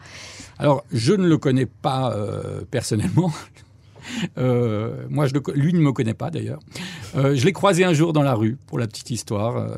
Alors, 0.58 0.84
je 0.92 1.12
ne 1.12 1.26
le 1.28 1.38
connais 1.38 1.66
pas 1.66 2.16
personnellement. 2.70 3.32
Euh, 4.38 5.06
moi, 5.08 5.26
lui 5.54 5.72
ne 5.72 5.78
me 5.78 5.92
connaît 5.92 6.14
pas 6.14 6.30
d'ailleurs. 6.30 6.60
Euh, 7.16 7.34
je 7.34 7.44
l'ai 7.44 7.52
croisé 7.52 7.84
un 7.84 7.92
jour 7.92 8.12
dans 8.12 8.22
la 8.22 8.34
rue, 8.34 8.56
pour 8.66 8.78
la 8.78 8.86
petite 8.86 9.10
histoire, 9.10 9.56
euh, 9.56 9.76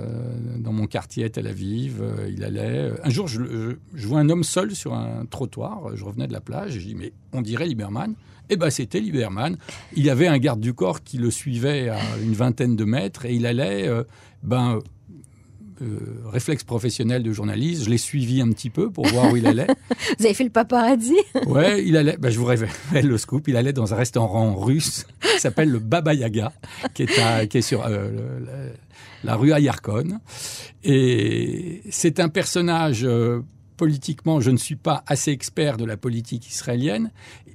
dans 0.59 0.73
mon 0.73 0.87
quartier 0.87 1.25
à 1.25 1.29
Tel 1.29 1.47
Aviv. 1.47 2.03
il 2.29 2.45
allait. 2.45 2.93
Un 3.03 3.11
jour, 3.11 3.29
je, 3.29 3.77
vois 3.95 4.21
un 4.21 4.29
homme 4.29 4.45
seul 4.45 4.75
sur 4.75 4.95
un 4.95 5.25
trottoir. 5.27 5.97
Je 5.97 6.05
revenais 6.05 6.27
de 6.27 6.33
la 6.33 6.41
plage 6.41 6.77
et 6.77 6.81
je 6.81 6.87
dis 6.87 6.95
mais 6.95 7.13
on 7.33 7.43
dirait 7.43 7.67
Lieberman. 7.67 8.15
Eh 8.51 8.57
ben, 8.57 8.71
c'était 8.71 9.01
Lieberman. 9.01 9.57
Il 9.95 10.05
y 10.05 10.11
avait 10.11 10.27
un 10.27 10.39
garde 10.39 10.61
du 10.61 10.73
corps 10.73 11.03
qui 11.03 11.19
le 11.19 11.31
suivait 11.31 11.91
à 11.91 11.99
une 12.23 12.33
vingtaine 12.33 12.77
de 12.77 12.85
mètres 12.85 13.27
et 13.27 13.35
il 13.35 13.45
allait, 13.45 13.91
ben, 14.43 14.81
réflexe 16.27 16.65
professionnel 16.65 17.23
de 17.23 17.33
journaliste. 17.33 17.85
Je 17.85 17.91
l'ai 17.91 17.99
suivi 17.99 18.41
un 18.41 18.51
petit 18.51 18.71
peu 18.71 18.91
pour 18.91 19.07
voir 19.07 19.33
où 19.33 19.37
il 19.37 19.47
allait. 19.47 19.67
Vous 20.19 20.25
avez 20.25 20.35
fait 20.35 20.45
le 20.45 20.51
paparazzi? 20.51 21.17
Ouais, 21.47 21.85
il 21.85 21.97
allait. 21.97 22.17
Bah, 22.17 22.31
je 22.31 22.39
vous 22.39 22.45
révèle 22.45 22.69
le 23.03 23.19
scoop. 23.19 23.49
Il 23.49 23.57
allait 23.57 23.73
dans 23.73 23.93
un 23.95 23.97
restaurant 23.97 24.55
russe 24.55 25.07
qui 25.21 25.41
s'appelle 25.41 25.71
le 25.71 25.79
Baba 25.79 26.15
Yaga, 26.15 26.53
qui 26.95 27.05
est, 27.05 27.19
à, 27.19 27.47
qui 27.47 27.59
est 27.59 27.63
sur 27.63 27.85
euh, 27.87 28.71
la, 29.25 29.37
rue 29.37 29.53
Ayarkon. 29.53 30.21
Et 30.85 31.83
c'est 31.91 32.21
un 32.21 32.29
personnage. 32.29 33.05
Euh, 33.05 33.41
politiquement, 33.79 34.41
je 34.41 34.51
ne 34.51 34.59
suis 34.59 34.77
pas 34.77 35.03
assez 35.07 35.31
expert 35.31 35.79
de 35.79 35.87
la 35.87 35.97
politique 35.97 36.51
israélienne 36.51 37.11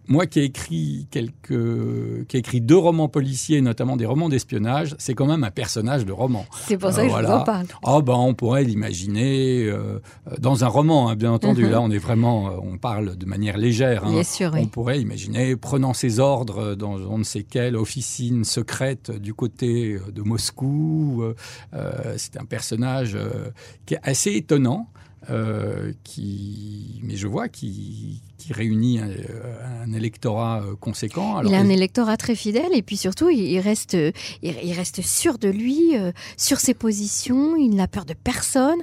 moi 0.08 0.26
qui 0.26 0.40
ai 0.40 0.44
écrit 0.44 1.08
quelques, 1.12 2.28
qui 2.28 2.36
ai 2.36 2.40
écrit 2.40 2.62
deux 2.62 2.78
romans 2.78 3.08
policiers, 3.08 3.62
notamment 3.62 3.96
des 3.96 4.06
romans 4.06 4.30
d'espionnage, 4.30 4.96
c'est 4.98 5.14
quand 5.14 5.26
même 5.26 5.44
un 5.44 5.52
personnage 5.52 6.06
de 6.06 6.12
roman. 6.12 6.46
C'est 6.68 6.78
pour 6.78 6.92
ça 6.92 7.04
que 7.04 7.10
je 7.10 7.14
vous 7.14 7.32
en 7.32 7.44
parle. 7.44 7.68
Oh 7.84 8.02
ben, 8.02 8.14
on 8.14 8.34
pourrait 8.34 8.64
l'imaginer 8.64 9.66
euh, 9.66 10.00
dans 10.40 10.64
un 10.64 10.68
roman, 10.68 11.10
hein, 11.10 11.16
bien 11.16 11.32
entendu. 11.32 11.64
Mhm. 11.64 11.72
Là, 11.72 11.82
on 11.82 11.92
est 11.92 11.98
vraiment, 11.98 12.48
euh, 12.48 12.58
on 12.62 12.78
parle 12.78 13.16
de 13.16 13.26
manière 13.26 13.58
légère. 13.58 14.06
Hein. 14.06 14.12
Bien 14.12 14.24
sûr, 14.24 14.52
oui. 14.54 14.62
On 14.64 14.68
pourrait 14.68 15.00
imaginer 15.00 15.56
prenant 15.56 15.94
ses 15.94 16.20
ordres 16.20 16.76
dans 16.76 16.94
on 16.94 17.18
ne 17.18 17.24
sait 17.24 17.44
quelle 17.44 17.76
officine 17.76 18.44
secrète 18.44 19.12
du 19.12 19.34
côté 19.34 20.00
de 20.14 20.22
Moscou. 20.22 21.24
Euh, 21.74 22.14
c'est 22.18 22.38
un 22.38 22.46
personnage 22.46 23.18
qui 23.86 23.96
est 23.96 24.00
assez 24.04 24.32
étonnant. 24.32 24.90
Euh, 25.30 25.94
qui, 26.04 27.00
mais 27.02 27.16
je 27.16 27.28
vois, 27.28 27.48
qui, 27.48 28.22
qui 28.38 28.52
réunit 28.52 29.00
un, 29.00 29.10
un 29.82 29.94
électorat 29.94 30.62
euh, 30.62 30.76
conséquent. 30.76 31.38
Alors, 31.38 31.50
il 31.50 31.56
a 31.56 31.60
un 31.60 31.70
électorat 31.70 32.18
très 32.18 32.36
fidèle 32.36 32.74
et 32.74 32.82
puis 32.82 32.98
surtout, 32.98 33.30
il 33.30 33.60
reste, 33.60 33.96
il 34.42 34.74
reste 34.74 35.02
sûr 35.02 35.38
de 35.38 35.48
lui, 35.48 35.98
euh, 35.98 36.12
sur 36.36 36.60
ses 36.60 36.74
positions, 36.74 37.56
il 37.56 37.76
n'a 37.76 37.88
peur 37.88 38.04
de 38.04 38.14
personne. 38.14 38.80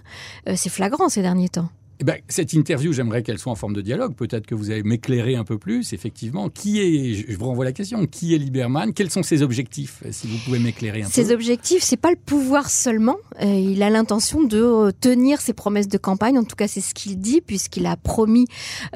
c'est 0.55 0.71
flagrant 0.71 1.11
ces 1.11 1.21
derniers 1.21 1.51
temps. 1.51 1.69
Eh 2.01 2.05
ben, 2.05 2.17
cette 2.29 2.55
interview, 2.55 2.95
j'aimerais 2.95 3.23
qu'elle 3.23 3.39
soit 3.39 3.53
en 3.53 3.57
forme 3.57 3.75
de 3.75 3.83
dialogue. 3.83 4.15
Peut-être 4.15 4.47
que 4.47 4.55
vous 4.55 4.71
allez 4.71 4.83
m'éclairer 4.83 5.37
un 5.37 5.45
peu 5.45 5.59
plus, 5.59 5.93
effectivement. 5.93 6.49
Qui 6.49 6.81
est, 6.81 7.31
je 7.31 7.37
vous 7.37 7.45
renvoie 7.45 7.67
la 7.67 7.73
question, 7.73 8.07
qui 8.07 8.35
est 8.35 8.39
Lieberman? 8.39 8.95
Quels 8.95 9.11
sont 9.11 9.23
ses 9.23 9.43
objectifs 9.43 10.03
Si 10.11 10.27
vous 10.27 10.39
pouvez 10.47 10.59
m'éclairer 10.59 11.03
un 11.03 11.05
peu? 11.05 11.13
Ses 11.13 11.31
objectifs, 11.31 11.83
c'est 11.83 11.99
pas 11.99 12.11
le 12.11 12.17
pouvoir 12.17 12.71
seulement. 12.71 13.17
Euh, 13.43 13.45
il 13.45 13.83
a 13.83 13.91
l'intention 13.91 14.43
de 14.43 14.91
tenir 14.99 15.43
ses 15.43 15.53
promesses 15.53 15.89
de 15.89 15.99
campagne. 15.99 16.39
En 16.39 16.45
tout 16.45 16.57
cas, 16.57 16.69
c'est 16.69 16.81
ce 16.81 16.95
qu'il 16.95 17.19
dit, 17.19 17.43
puisqu'il 17.43 17.85
a 17.85 17.99
promis 17.99 18.47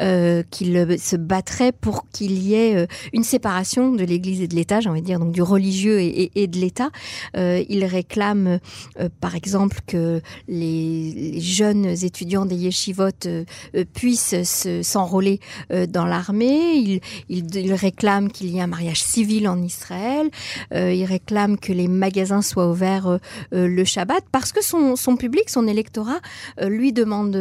euh, 0.01 0.43
qu'il 0.51 0.99
se 0.99 1.17
battrait 1.17 1.73
pour 1.73 2.09
qu'il 2.09 2.39
y 2.43 2.55
ait 2.55 2.75
euh, 2.75 2.87
une 3.13 3.23
séparation 3.23 3.93
de 3.93 4.05
l'Église 4.05 4.41
et 4.41 4.49
de 4.49 4.55
l'État, 4.55 4.81
j'ai 4.81 4.89
envie 4.89 5.03
de 5.03 5.07
dire, 5.07 5.19
donc 5.19 5.33
du 5.33 5.43
religieux 5.43 6.01
et, 6.01 6.31
et, 6.35 6.47
de 6.47 6.59
l'État. 6.59 6.89
Euh, 7.37 7.63
il 7.69 7.85
réclame, 7.85 8.61
euh, 8.99 9.09
par 9.21 9.35
exemple, 9.35 9.81
que 9.87 10.23
les, 10.49 11.13
les 11.13 11.41
jeunes 11.43 11.85
étudiants 11.85 12.47
des 12.47 12.57
yeshivot 12.57 12.94
euh, 13.01 13.45
euh, 13.75 13.85
puissent 13.93 14.35
s'enrôler 14.83 15.41
euh, 15.73 15.87
dans 15.87 16.07
l'armée. 16.07 17.01
Il, 17.29 17.73
réclame 17.75 18.31
qu'il 18.31 18.51
y 18.51 18.59
ait 18.59 18.61
un 18.61 18.67
mariage 18.67 19.03
civil 19.03 19.49
en 19.49 19.61
Israël. 19.61 20.31
il 20.73 21.05
réclame 21.05 21.59
que 21.59 21.73
les 21.73 21.89
magasins 21.89 22.43
soient 22.43 22.71
ouverts 22.71 23.19
le 23.53 23.85
Shabbat 23.85 24.25
parce 24.31 24.53
que 24.53 24.63
son, 24.63 25.17
public, 25.17 25.51
son 25.51 25.67
électorat, 25.67 26.21
lui 26.63 26.93
demande 26.93 27.35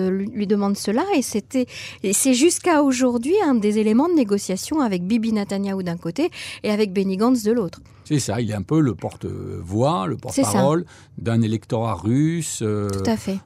cela 0.76 1.04
et 1.16 2.14
c'est 2.14 2.34
jusqu'à 2.34 2.84
aujourd'hui 2.84 3.36
un 3.46 3.56
des 3.56 3.78
éléments 3.80 4.10
de 4.10 4.16
négociation 4.16 4.82
avec 4.82 5.04
Bibi 5.04 5.34
Netanyahu 5.34 5.84
d'un 5.84 5.98
côté 5.98 6.30
et 6.64 6.72
avec 6.72 6.94
Benny 6.94 7.18
Gantz 7.18 7.44
de 7.44 7.52
l'autre. 7.52 7.80
C'est 8.06 8.20
ça, 8.20 8.42
il 8.42 8.52
est 8.52 8.56
un 8.56 8.62
peu 8.62 8.80
le 8.80 8.96
porte-voix, 8.96 10.08
le 10.08 10.18
porte-parole 10.18 10.86
d'un 11.18 11.42
électorat 11.42 11.96
russe, 11.96 12.60
euh, 12.62 12.90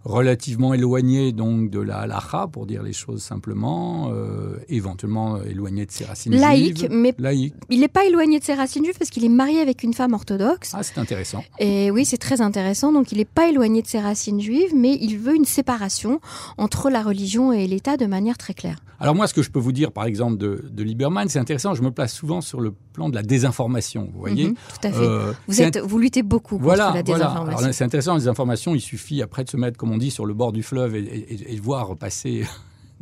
relativement 0.04 0.74
éloigné 0.74 1.32
donc 1.32 1.70
de 1.70 1.80
la 1.80 2.00
halacha, 2.00 2.48
pour 2.48 2.66
dire 2.66 2.84
les 2.84 2.94
choses 2.94 3.22
simplement, 3.22 4.10
euh, 4.12 4.58
éventuellement 4.70 5.42
éloigné 5.44 5.86
de 5.86 5.92
ses 5.92 6.06
racines 6.06 6.36
laïque, 6.36 6.80
juives. 6.80 6.90
Mais 6.92 7.14
laïque, 7.18 7.54
il 7.70 7.80
n'est 7.82 7.88
pas 7.88 8.06
éloigné 8.06 8.40
de 8.40 8.44
ses 8.44 8.54
racines 8.54 8.84
juives 8.84 8.98
parce 8.98 9.10
qu'il 9.10 9.26
est 9.26 9.30
marié 9.30 9.60
avec 9.60 9.84
une 9.84 9.94
femme 9.94 10.14
orthodoxe. 10.14 10.72
Ah, 10.74 10.84
c'est 10.84 10.98
intéressant. 10.98 11.44
Et 11.60 11.92
oui, 11.92 12.06
c'est 12.06 12.18
très 12.18 12.42
intéressant. 12.42 12.92
Donc, 12.92 13.12
il 13.12 13.18
n'est 13.18 13.26
pas 13.26 13.50
éloigné 13.50 13.82
de 13.82 13.88
ses 13.88 14.00
racines 14.00 14.42
juives, 14.42 14.74
mais 14.76 14.98
il 15.02 15.18
veut 15.18 15.36
une 15.36 15.46
séparation 15.46 16.20
entre 16.58 16.90
la 16.90 17.04
religion 17.04 17.52
et 17.52 17.68
l'État 17.68 17.98
de 17.98 18.06
manière 18.06 18.38
très 18.38 18.54
claire. 18.54 18.78
Alors 19.00 19.14
moi, 19.14 19.28
ce 19.28 19.34
que 19.34 19.44
je 19.44 19.52
peux 19.52 19.60
vous 19.60 19.72
dire, 19.72 19.92
par 19.92 20.06
exemple, 20.06 20.38
de, 20.38 20.66
de 20.70 20.84
Lieberman, 20.84 21.30
c'est 21.30 21.38
intéressant. 21.38 21.76
Je 21.76 21.84
me 21.84 21.92
place 21.92 22.14
souvent 22.14 22.42
sur 22.42 22.60
le 22.60 22.74
plan 22.98 23.10
de 23.10 23.16
la 23.16 23.22
désinformation. 23.22 24.10
Vous 24.12 24.20
voyez, 24.20 24.48
Mhm, 24.48 24.54
tout 24.56 24.88
à 24.88 24.92
fait. 24.92 25.04
Euh, 25.04 25.32
vous, 25.48 25.62
êtes, 25.62 25.77
vous 25.77 26.00
luttez 26.00 26.24
beaucoup 26.24 26.58
contre 26.58 26.75
la 26.77 27.04
désinformation. 27.04 27.60
Voilà. 27.60 27.72
C'est 27.72 27.84
intéressant, 27.84 28.16
les 28.16 28.27
informations, 28.27 28.74
il 28.74 28.82
suffit 28.82 29.22
après 29.22 29.44
de 29.44 29.50
se 29.50 29.56
mettre, 29.56 29.77
comme 29.77 29.92
on 29.92 30.00
dit, 30.00 30.10
sur 30.10 30.25
le 30.25 30.34
bord 30.34 30.51
du 30.51 30.63
fleuve 30.63 30.96
et, 30.96 31.54
et, 31.54 31.60
voir 31.60 31.96
passer 31.96 32.44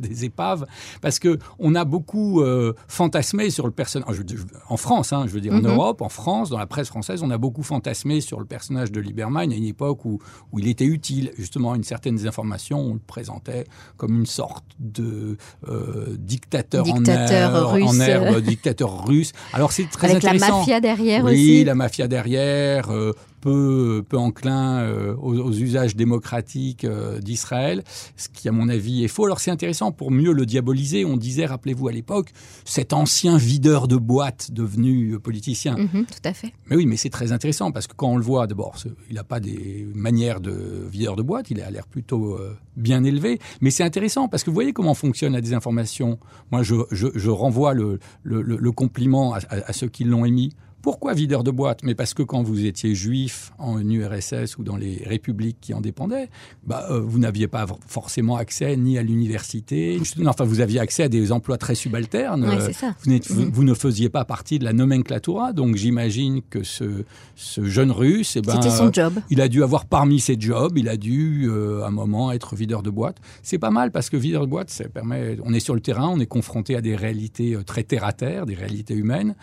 des 0.00 0.24
épaves, 0.24 0.66
parce 1.00 1.18
que 1.18 1.38
on 1.58 1.74
a 1.74 1.84
beaucoup 1.84 2.40
euh, 2.40 2.72
fantasmé 2.88 3.50
sur 3.50 3.66
le 3.66 3.72
personnage. 3.72 4.22
En 4.68 4.76
France, 4.76 5.12
hein, 5.12 5.24
je 5.26 5.32
veux 5.32 5.40
dire 5.40 5.52
en 5.52 5.58
mm 5.58 5.66
-hmm. 5.66 5.74
Europe, 5.74 6.02
en 6.02 6.08
France, 6.08 6.50
dans 6.50 6.58
la 6.58 6.66
presse 6.66 6.88
française, 6.88 7.22
on 7.22 7.30
a 7.30 7.38
beaucoup 7.38 7.62
fantasmé 7.62 8.20
sur 8.20 8.38
le 8.40 8.46
personnage 8.46 8.90
de 8.92 9.00
Lieberman 9.00 9.52
à 9.52 9.54
une 9.54 9.64
époque 9.64 10.04
où, 10.04 10.18
où 10.52 10.58
il 10.58 10.68
était 10.68 10.84
utile 10.84 11.32
justement 11.38 11.72
à 11.72 11.76
une 11.76 11.84
certaine 11.84 12.16
désinformation. 12.16 12.78
On 12.90 12.94
le 12.94 13.00
présentait 13.06 13.64
comme 13.96 14.14
une 14.20 14.26
sorte 14.26 14.64
de 14.78 15.36
euh, 15.68 16.16
dictateur, 16.18 16.84
dictateur, 16.84 17.50
en 17.50 17.54
herbe, 17.54 17.72
russe. 17.74 17.90
en 17.90 18.00
herbe 18.00 18.40
dictateur 18.40 19.06
russe. 19.06 19.32
Alors 19.52 19.72
c'est 19.72 19.88
très 19.90 20.10
Avec 20.10 20.24
intéressant. 20.24 20.46
la 20.46 20.58
mafia 20.58 20.80
derrière 20.80 21.24
oui, 21.24 21.32
aussi. 21.32 21.58
Oui, 21.58 21.64
la 21.64 21.74
mafia 21.74 22.08
derrière. 22.08 22.90
Euh, 22.90 23.12
peu, 23.46 24.02
peu 24.08 24.18
enclin 24.18 24.80
euh, 24.80 25.14
aux, 25.26 25.36
aux, 25.38 25.52
usages 25.52 25.94
démocratiques 25.94 26.84
euh, 26.84 27.20
d'Israël, 27.20 27.84
ce 28.16 28.26
qui, 28.28 28.48
à 28.48 28.52
mon 28.52 28.68
avis, 28.68 29.04
est 29.04 29.08
faux. 29.08 29.24
Alors, 29.26 29.38
c'est 29.38 29.52
intéressant, 29.52 29.92
pour 29.92 30.10
mieux 30.10 30.32
le 30.32 30.46
diaboliser, 30.46 31.04
on 31.04 31.16
disait, 31.16 31.46
rappelez-vous 31.46 31.86
à 31.86 31.92
l'époque, 31.92 32.30
cet 32.64 32.92
ancien 32.92 33.36
videur 33.36 33.86
de 33.86 33.96
boîte 34.12 34.50
devenu 34.50 35.12
euh, 35.12 35.20
politicien. 35.20 35.76
-hmm, 35.76 36.04
tout 36.06 36.24
à 36.24 36.32
fait. 36.32 36.52
Mais 36.68 36.74
oui, 36.78 36.86
mais 36.86 36.96
c'est 36.96 37.14
très 37.18 37.30
intéressant, 37.30 37.70
parce 37.70 37.86
que 37.86 37.94
quand 37.94 38.10
on 38.14 38.16
le 38.16 38.24
voit, 38.24 38.48
d'abord, 38.48 38.74
il 39.10 39.14
n'a 39.14 39.22
pas 39.34 39.38
des 39.38 39.86
manières 39.94 40.40
de 40.40 40.54
videur 40.94 41.14
de 41.14 41.22
boîte, 41.22 41.46
il 41.52 41.60
a 41.60 41.70
l'air 41.70 41.86
plutôt 41.86 42.24
euh, 42.34 42.56
bien 42.88 43.04
élevé, 43.04 43.38
mais 43.60 43.70
c'est 43.70 43.84
intéressant, 43.84 44.24
parce 44.30 44.42
que 44.42 44.50
vous 44.50 44.58
voyez 44.62 44.72
comment 44.78 44.94
fonctionne 44.94 45.34
la 45.38 45.40
désinformation. 45.46 46.18
Moi, 46.50 46.64
je, 46.68 46.74
je, 46.90 47.06
je 47.14 47.30
renvoie 47.30 47.74
le, 47.80 47.88
le, 48.24 48.42
le 48.42 48.72
compliment 48.82 49.26
à, 49.34 49.38
à, 49.54 49.56
à 49.70 49.72
ceux 49.78 49.90
qui 49.94 50.02
l'ont 50.10 50.24
émis. 50.32 50.50
Pourquoi 50.86 51.14
videur 51.14 51.42
de 51.42 51.50
boîte? 51.50 51.82
Mais 51.82 51.96
parce 51.96 52.14
que 52.14 52.22
quand 52.22 52.44
vous 52.44 52.64
étiez 52.64 52.94
juif 52.94 53.50
en 53.58 53.80
URSS 53.80 54.56
ou 54.56 54.62
dans 54.62 54.76
les 54.76 55.02
républiques 55.04 55.56
qui 55.60 55.74
en 55.74 55.80
dépendaient, 55.80 56.28
bah, 56.64 56.86
euh, 56.92 57.00
vous 57.00 57.18
n'aviez 57.18 57.48
pas 57.48 57.66
forcément 57.88 58.36
accès 58.36 58.76
ni 58.76 58.96
à 58.96 59.02
l'université, 59.02 60.00
enfin 60.26 60.44
vous 60.44 60.60
aviez 60.60 60.78
accès 60.78 61.02
à 61.02 61.08
des 61.08 61.32
emplois 61.32 61.58
très 61.58 61.74
subalternes. 61.74 62.44
Ouais, 62.44 62.60
c'est 62.60 62.72
ça. 62.72 62.94
Vous, 63.02 63.18
vous, 63.30 63.50
vous, 63.52 63.64
ne 63.64 63.74
faisiez 63.74 64.10
pas 64.10 64.24
partie 64.24 64.60
de 64.60 64.64
la 64.64 64.72
nomenclatura, 64.72 65.52
donc 65.52 65.74
j'imagine 65.74 66.40
que 66.40 66.62
ce, 66.62 67.02
ce, 67.34 67.64
jeune 67.64 67.90
russe, 67.90 68.36
eh 68.36 68.40
ben, 68.42 68.52
c'était 68.52 68.70
son 68.70 68.92
job. 68.92 69.14
Il 69.28 69.40
a 69.40 69.48
dû 69.48 69.64
avoir 69.64 69.86
parmi 69.86 70.20
ses 70.20 70.36
jobs, 70.38 70.78
il 70.78 70.88
a 70.88 70.96
dû 70.96 71.48
euh, 71.48 71.82
à 71.82 71.88
un 71.88 71.90
moment 71.90 72.30
être 72.30 72.54
videur 72.54 72.84
de 72.84 72.90
boîte. 72.90 73.16
C'est 73.42 73.58
pas 73.58 73.70
mal 73.70 73.90
parce 73.90 74.08
que 74.08 74.16
videur 74.16 74.42
de 74.42 74.50
boîte, 74.50 74.70
ça 74.70 74.88
permet. 74.88 75.36
On 75.42 75.52
est 75.52 75.58
sur 75.58 75.74
le 75.74 75.80
terrain, 75.80 76.06
on 76.06 76.20
est 76.20 76.26
confronté 76.26 76.76
à 76.76 76.80
des 76.80 76.94
réalités 76.94 77.58
très 77.66 77.82
terre 77.82 78.04
à 78.04 78.12
terre, 78.12 78.46
des 78.46 78.54
réalités 78.54 78.94
humaines. 78.94 79.34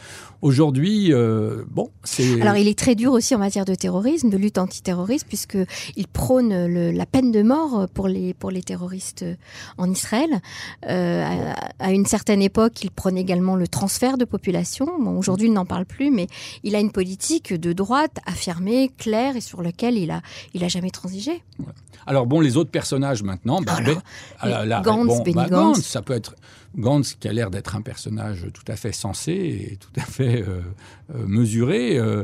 Aujourd'hui. 0.41 1.11
Euh, 1.33 1.63
bon, 1.69 1.89
c'est. 2.03 2.41
Alors, 2.41 2.55
il 2.55 2.67
est 2.67 2.77
très 2.77 2.95
dur 2.95 3.11
aussi 3.11 3.35
en 3.35 3.39
matière 3.39 3.65
de 3.65 3.75
terrorisme, 3.75 4.29
de 4.29 4.37
lutte 4.37 4.57
antiterroriste, 4.57 5.25
puisque 5.27 5.57
il 5.95 6.07
prône 6.07 6.67
le, 6.67 6.91
la 6.91 7.05
peine 7.05 7.31
de 7.31 7.41
mort 7.41 7.87
pour 7.93 8.07
les 8.07 8.33
pour 8.33 8.51
les 8.51 8.61
terroristes 8.61 9.25
en 9.77 9.89
Israël. 9.89 10.29
Euh, 10.89 11.23
à, 11.23 11.85
à, 11.85 11.91
une 11.91 12.05
certaine 12.05 12.41
époque, 12.41 12.83
il 12.83 12.91
prône 12.91 13.17
également 13.17 13.55
le 13.55 13.67
transfert 13.67 14.17
de 14.17 14.25
population. 14.25 14.87
Bon, 14.99 15.17
aujourd'hui, 15.17 15.47
il 15.47 15.53
n'en 15.53 15.65
parle 15.65 15.85
plus, 15.85 16.11
mais 16.11 16.27
il 16.63 16.75
a 16.75 16.79
une 16.79 16.91
politique 16.91 17.53
de 17.53 17.73
droite 17.73 18.17
affirmée, 18.25 18.91
claire 18.97 19.35
et 19.35 19.41
sur 19.41 19.61
laquelle 19.61 19.97
il 19.97 20.11
a 20.11 20.21
il 20.53 20.63
a 20.63 20.67
jamais 20.67 20.91
transigé. 20.91 21.43
Ouais. 21.59 21.65
Alors 22.05 22.25
bon, 22.25 22.39
les 22.39 22.57
autres 22.57 22.71
personnages 22.71 23.23
maintenant, 23.23 23.61
bah, 23.61 23.77
Alors, 24.39 24.65
ben, 24.65 25.05
bon, 25.05 25.23
Gantz. 25.23 25.49
Gantz, 25.49 25.81
ça 25.81 26.01
peut 26.01 26.13
être 26.13 26.35
Gantz 26.77 27.15
qui 27.19 27.27
a 27.27 27.33
l'air 27.33 27.49
d'être 27.49 27.75
un 27.75 27.81
personnage 27.81 28.47
tout 28.53 28.63
à 28.67 28.75
fait 28.75 28.91
sensé 28.91 29.31
et 29.31 29.77
tout 29.77 29.91
à 29.99 30.05
fait 30.05 30.41
euh, 30.41 30.61
euh, 31.13 31.27
mesuré, 31.27 31.97
euh, 31.97 32.23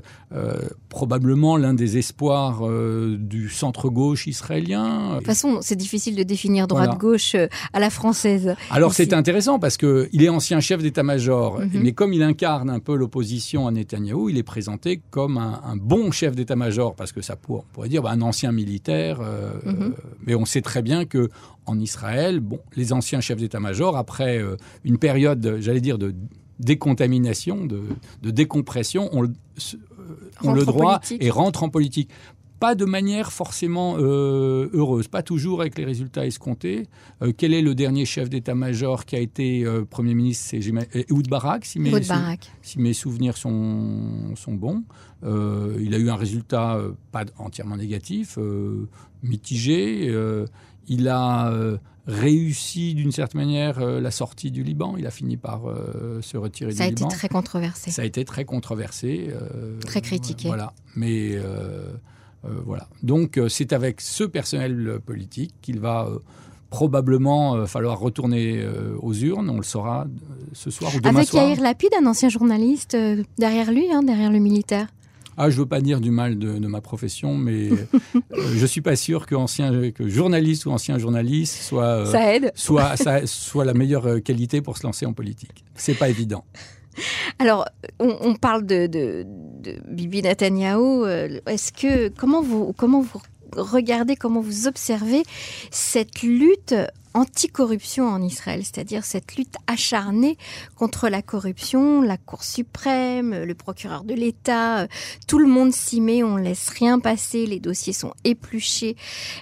probablement 0.89 1.57
l'un 1.57 1.73
des 1.73 1.97
espoirs 1.97 2.65
euh, 2.65 3.17
du 3.19 3.49
centre-gauche 3.49 4.25
israélien. 4.25 5.11
De 5.11 5.17
toute 5.17 5.25
façon, 5.25 5.59
c'est 5.61 5.75
difficile 5.75 6.15
de 6.15 6.23
définir 6.23 6.65
droite-gauche 6.65 7.31
voilà. 7.33 7.49
à 7.73 7.79
la 7.79 7.89
française. 7.89 8.55
Alors 8.71 8.93
c'est 8.93 9.13
intéressant 9.13 9.59
parce 9.59 9.77
qu'il 9.77 10.23
est 10.23 10.29
ancien 10.29 10.59
chef 10.59 10.81
d'état-major, 10.81 11.59
mm 11.59 11.63
-hmm. 11.63 11.81
mais 11.83 11.91
comme 11.91 12.13
il 12.13 12.23
incarne 12.23 12.69
un 12.69 12.79
peu 12.79 12.95
l'opposition 12.95 13.67
à 13.67 13.71
Netanyahou, 13.71 14.29
il 14.29 14.37
est 14.37 14.43
présenté 14.55 15.01
comme 15.11 15.37
un, 15.37 15.61
un 15.63 15.75
bon 15.75 16.11
chef 16.11 16.35
d'état-major, 16.35 16.95
parce 16.95 17.11
que 17.11 17.21
ça 17.21 17.35
pour, 17.35 17.59
on 17.59 17.73
pourrait 17.73 17.89
dire 17.89 18.01
bah, 18.01 18.11
un 18.11 18.21
ancien 18.21 18.51
militaire, 18.51 19.17
mm 19.19 19.71
-hmm. 19.71 19.91
mais 20.25 20.35
on 20.35 20.45
sait 20.45 20.61
très 20.61 20.81
bien 20.81 21.05
que 21.05 21.29
en 21.65 21.79
Israël, 21.79 22.39
bon, 22.39 22.59
les 22.75 22.93
anciens 22.93 23.21
chefs 23.21 23.39
d'état-major, 23.39 23.95
après 23.95 24.38
euh, 24.39 24.55
une 24.83 24.97
période, 24.97 25.57
j'allais 25.59 25.81
dire, 25.81 25.97
de 25.97 26.13
décontamination, 26.59 27.65
de, 27.65 27.81
de 28.21 28.31
décompression, 28.31 29.09
ont, 29.13 29.23
euh, 29.23 29.27
ont 30.43 30.53
le 30.53 30.65
droit 30.65 30.99
et 31.09 31.29
rentrent 31.29 31.63
en 31.63 31.69
politique. 31.69 32.09
Pas 32.59 32.75
de 32.75 32.83
manière 32.83 33.31
forcément 33.31 33.95
euh, 33.97 34.69
heureuse, 34.73 35.07
pas 35.07 35.23
toujours 35.23 35.61
avec 35.61 35.77
les 35.77 35.85
résultats 35.85 36.25
escomptés. 36.25 36.87
Euh, 37.21 37.31
quel 37.31 37.53
est 37.53 37.61
le 37.61 37.73
dernier 37.73 38.03
chef 38.03 38.29
d'état-major 38.29 39.05
qui 39.05 39.15
a 39.15 39.19
été 39.19 39.63
euh, 39.63 39.85
Premier 39.85 40.13
ministre? 40.13 40.47
C'est 40.49 40.57
Ehud 40.57 41.29
Barak, 41.29 41.63
si 41.63 41.79
mes. 41.79 41.89
Si, 42.61 42.77
mes 42.77 42.91
souvenirs 42.91 43.37
sont, 43.37 44.35
sont 44.35 44.55
bons. 44.55 44.83
Euh, 45.23 45.77
il 45.79 45.95
a 45.95 45.97
eu 45.97 46.09
un 46.09 46.17
résultat 46.17 46.81
pas 47.13 47.23
entièrement 47.37 47.77
négatif, 47.77 48.37
mitigé. 49.23 50.13
Il 50.89 51.07
a 51.07 51.51
réussi 52.09 52.95
d'une 52.95 53.11
certaine 53.11 53.41
manière 53.41 53.79
euh, 53.79 54.01
la 54.01 54.11
sortie 54.11 54.51
du 54.51 54.63
Liban. 54.63 54.95
Il 54.97 55.05
a 55.05 55.11
fini 55.11 55.37
par 55.37 55.69
euh, 55.69 56.21
se 56.21 56.37
retirer 56.37 56.71
Ça 56.71 56.77
du 56.77 56.81
a 56.83 56.89
Liban. 56.89 57.07
été 57.07 57.15
très 57.15 57.29
controversé. 57.29 57.91
Ça 57.91 58.01
a 58.01 58.05
été 58.05 58.25
très 58.25 58.45
controversé. 58.45 59.29
Euh, 59.31 59.79
très 59.81 60.01
critiqué. 60.01 60.47
Voilà. 60.47 60.73
Mais 60.95 61.37
voilà. 62.65 62.87
Donc 63.03 63.39
c'est 63.49 63.73
avec 63.73 64.01
ce 64.01 64.23
personnel 64.23 64.99
politique 65.05 65.53
qu'il 65.61 65.79
va 65.79 66.07
probablement 66.69 67.55
euh, 67.55 67.65
falloir 67.65 67.99
retourner 67.99 68.61
euh, 68.61 68.95
aux 69.01 69.13
urnes. 69.13 69.49
On 69.49 69.57
le 69.57 69.63
saura 69.63 70.05
ce 70.53 70.69
soir 70.71 70.91
ou 70.95 70.99
demain 70.99 71.15
Avec 71.17 71.29
soir. 71.29 71.47
Yair 71.47 71.61
Lapid, 71.61 71.89
un 71.99 72.05
ancien 72.05 72.29
journaliste 72.29 72.95
euh, 72.95 73.23
derrière 73.37 73.71
lui, 73.71 73.91
hein, 73.91 74.03
derrière 74.03 74.31
le 74.31 74.39
militaire. 74.39 74.87
Ah, 75.41 75.49
je 75.49 75.55
veux 75.55 75.65
pas 75.65 75.79
dire 75.79 76.01
du 76.01 76.11
mal 76.11 76.37
de, 76.37 76.59
de 76.59 76.67
ma 76.67 76.81
profession, 76.81 77.35
mais 77.35 77.69
euh, 77.69 78.21
je 78.55 78.65
suis 78.65 78.81
pas 78.81 78.97
sûr 78.97 79.25
que, 79.25 79.35
ancien, 79.35 79.89
que 79.91 80.09
journaliste 80.09 80.65
ou 80.65 80.71
ancien 80.71 80.97
journaliste 80.97 81.61
soit, 81.63 81.85
euh, 81.85 82.05
ça 82.05 82.35
aide. 82.35 82.51
soit, 82.55 82.97
ça, 82.97 83.25
soit 83.25 83.63
la 83.63 83.73
meilleure 83.73 84.21
qualité 84.21 84.61
pour 84.61 84.77
se 84.77 84.83
lancer 84.83 85.05
en 85.05 85.13
politique. 85.13 85.63
C'est 85.75 85.93
pas 85.93 86.09
évident. 86.09 86.43
Alors, 87.39 87.65
on, 87.99 88.17
on 88.19 88.35
parle 88.35 88.65
de, 88.65 88.87
de, 88.87 89.25
de, 89.63 89.75
Bibi 89.87 90.23
Netanyahu. 90.23 91.05
Est-ce 91.47 91.71
que 91.71 92.09
comment 92.09 92.41
vous 92.41 92.73
comment 92.73 93.01
vous 93.01 93.21
regardez, 93.55 94.17
comment 94.17 94.41
vous 94.41 94.67
observez 94.67 95.23
cette 95.71 96.21
lutte 96.21 96.75
anticorruption 97.13 98.07
en 98.07 98.21
Israël, 98.21 98.61
c'est-à-dire 98.63 99.03
cette 99.03 99.35
lutte 99.35 99.55
acharnée 99.67 100.37
contre 100.75 101.09
la 101.09 101.21
corruption, 101.21 102.01
la 102.01 102.17
Cour 102.17 102.43
suprême, 102.43 103.43
le 103.43 103.55
procureur 103.55 104.03
de 104.03 104.13
l'État, 104.13 104.81
euh, 104.81 104.87
tout 105.27 105.39
le 105.39 105.47
monde 105.47 105.73
s'y 105.73 106.01
met, 106.01 106.23
on 106.23 106.37
laisse 106.37 106.69
rien 106.69 106.99
passer, 106.99 107.45
les 107.45 107.59
dossiers 107.59 107.93
sont 107.93 108.13
épluchés. 108.23 108.95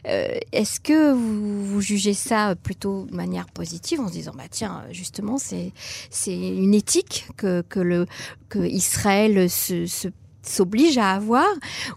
Euh, 0.08 0.38
est-ce 0.52 0.80
que 0.80 1.14
vous, 1.14 1.82
jugez 1.82 2.14
ça 2.14 2.56
plutôt 2.56 3.06
de 3.06 3.16
manière 3.16 3.46
positive 3.48 4.00
en 4.00 4.08
se 4.08 4.14
disant 4.14 4.34
bah 4.36 4.46
tiens 4.50 4.84
justement 4.92 5.38
c'est 5.38 5.72
une 6.28 6.74
éthique 6.74 7.28
que 7.38 7.64
Israël 8.66 9.50
se 9.50 10.10
s'oblige 10.48 10.98
à 10.98 11.12
avoir, 11.12 11.48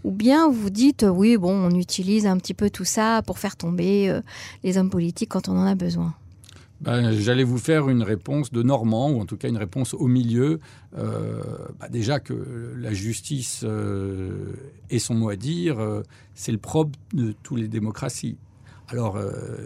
ou 0.04 0.10
bien 0.10 0.48
vous 0.48 0.70
dites 0.70 1.04
oui, 1.08 1.36
bon, 1.36 1.52
on 1.52 1.70
utilise 1.70 2.26
un 2.26 2.36
petit 2.36 2.54
peu 2.54 2.70
tout 2.70 2.84
ça 2.84 3.22
pour 3.26 3.38
faire 3.38 3.56
tomber 3.56 4.10
euh, 4.10 4.20
les 4.64 4.78
hommes 4.78 4.90
politiques 4.90 5.30
quand 5.30 5.48
on 5.48 5.56
en 5.56 5.66
a 5.66 5.74
besoin 5.74 6.14
ben, 6.80 7.12
J'allais 7.12 7.44
vous 7.44 7.58
faire 7.58 7.88
une 7.88 8.02
réponse 8.02 8.52
de 8.52 8.62
Normand, 8.62 9.10
ou 9.10 9.20
en 9.20 9.26
tout 9.26 9.36
cas 9.36 9.48
une 9.48 9.58
réponse 9.58 9.94
au 9.94 10.06
milieu. 10.06 10.58
Euh, 10.96 11.42
bah, 11.78 11.88
déjà 11.88 12.20
que 12.20 12.74
la 12.76 12.92
justice 12.92 13.62
euh, 13.64 14.54
ait 14.88 14.98
son 14.98 15.14
mot 15.14 15.28
à 15.28 15.36
dire, 15.36 15.78
c'est 16.34 16.52
le 16.52 16.58
propre 16.58 16.98
de 17.12 17.34
toutes 17.42 17.58
les 17.58 17.68
démocraties. 17.68 18.36
Alors, 18.88 19.18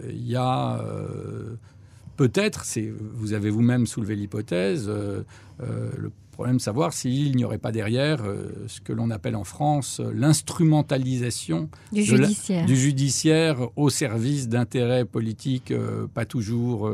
il 0.07 0.27
y 0.27 0.35
a 0.35 0.85
peut-être, 2.15 2.63
vous 3.15 3.33
avez 3.33 3.49
vous-même 3.49 3.87
soulevé 3.87 4.15
l'hypothèse, 4.15 4.87
le 4.87 6.11
problème 6.35 6.57
de 6.57 6.61
savoir 6.61 6.91
s'il 6.91 7.33
n'y 7.37 7.45
aurait 7.45 7.57
pas 7.57 7.71
derrière 7.71 8.25
euh, 8.25 8.65
ce 8.67 8.81
que 8.81 8.91
l'on 8.91 9.09
appelle 9.09 9.37
en 9.37 9.45
France 9.45 10.01
euh, 10.01 10.11
l'instrumentalisation 10.13 11.69
du, 11.93 12.03
judiciaire. 12.03 12.65
du 12.65 12.75
judiciaire 12.75 13.69
au 13.77 13.89
service 13.89 14.49
d'intérêts 14.49 15.05
politiques 15.05 15.71
euh, 15.71 16.07
pas 16.13 16.25
toujours 16.25 16.91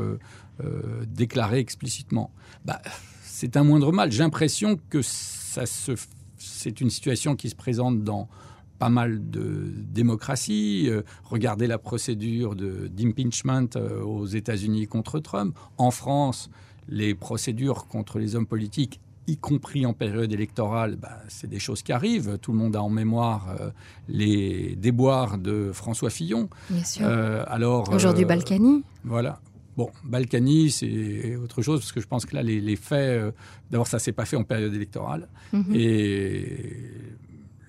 déclarés 1.07 1.57
explicitement. 1.57 2.29
Bah, 2.65 2.79
c'est 3.23 3.57
un 3.57 3.63
moindre 3.63 3.91
mal. 3.91 4.11
J'ai 4.11 4.21
l'impression 4.21 4.77
que 4.91 5.01
ça 5.01 5.65
se, 5.65 5.93
c'est 6.37 6.81
une 6.81 6.91
situation 6.91 7.35
qui 7.35 7.49
se 7.49 7.55
présente 7.55 8.03
dans 8.03 8.29
pas 8.77 8.89
mal 8.89 9.31
de 9.31 9.73
démocraties. 9.75 10.87
regardez 11.23 11.65
la 11.65 11.79
procédure 11.79 12.55
d'impeachment 12.55 13.69
aux 14.05 14.27
États-Unis 14.27 14.85
contre 14.85 15.19
Trump. 15.19 15.57
En 15.79 15.89
France, 15.89 16.51
les 16.87 17.15
procédures 17.15 17.87
contre 17.87 18.19
les 18.19 18.35
hommes 18.35 18.45
politiques 18.45 18.99
y 19.27 19.37
compris 19.37 19.85
en 19.85 19.93
période 19.93 20.31
électorale, 20.31 20.95
bah, 20.95 21.19
c'est 21.27 21.49
des 21.49 21.59
choses 21.59 21.83
qui 21.83 21.91
arrivent. 21.91 22.37
Tout 22.39 22.51
le 22.51 22.57
monde 22.57 22.75
a 22.75 22.81
en 22.81 22.89
mémoire 22.89 23.55
euh, 23.59 23.69
les 24.07 24.75
déboires 24.75 25.37
de 25.37 25.71
François 25.73 26.09
Fillon. 26.09 26.49
Bien 26.69 26.83
sûr. 26.83 27.05
Euh, 27.05 27.43
alors 27.47 27.91
aujourd'hui, 27.93 28.23
euh, 28.23 28.27
Balkany. 28.27 28.83
Voilà. 29.03 29.39
Bon, 29.77 29.89
Balkany, 30.03 30.69
c'est 30.69 31.35
autre 31.37 31.61
chose 31.61 31.79
parce 31.79 31.91
que 31.91 32.01
je 32.01 32.07
pense 32.07 32.25
que 32.25 32.35
là, 32.35 32.43
les, 32.43 32.75
faits, 32.75 33.33
d'abord, 33.69 33.87
ça 33.87 33.99
s'est 33.99 34.11
pas 34.11 34.25
fait 34.25 34.35
en 34.35 34.43
période 34.43 34.73
électorale, 34.73 35.29
mhm. 35.53 35.73
et 35.73 36.91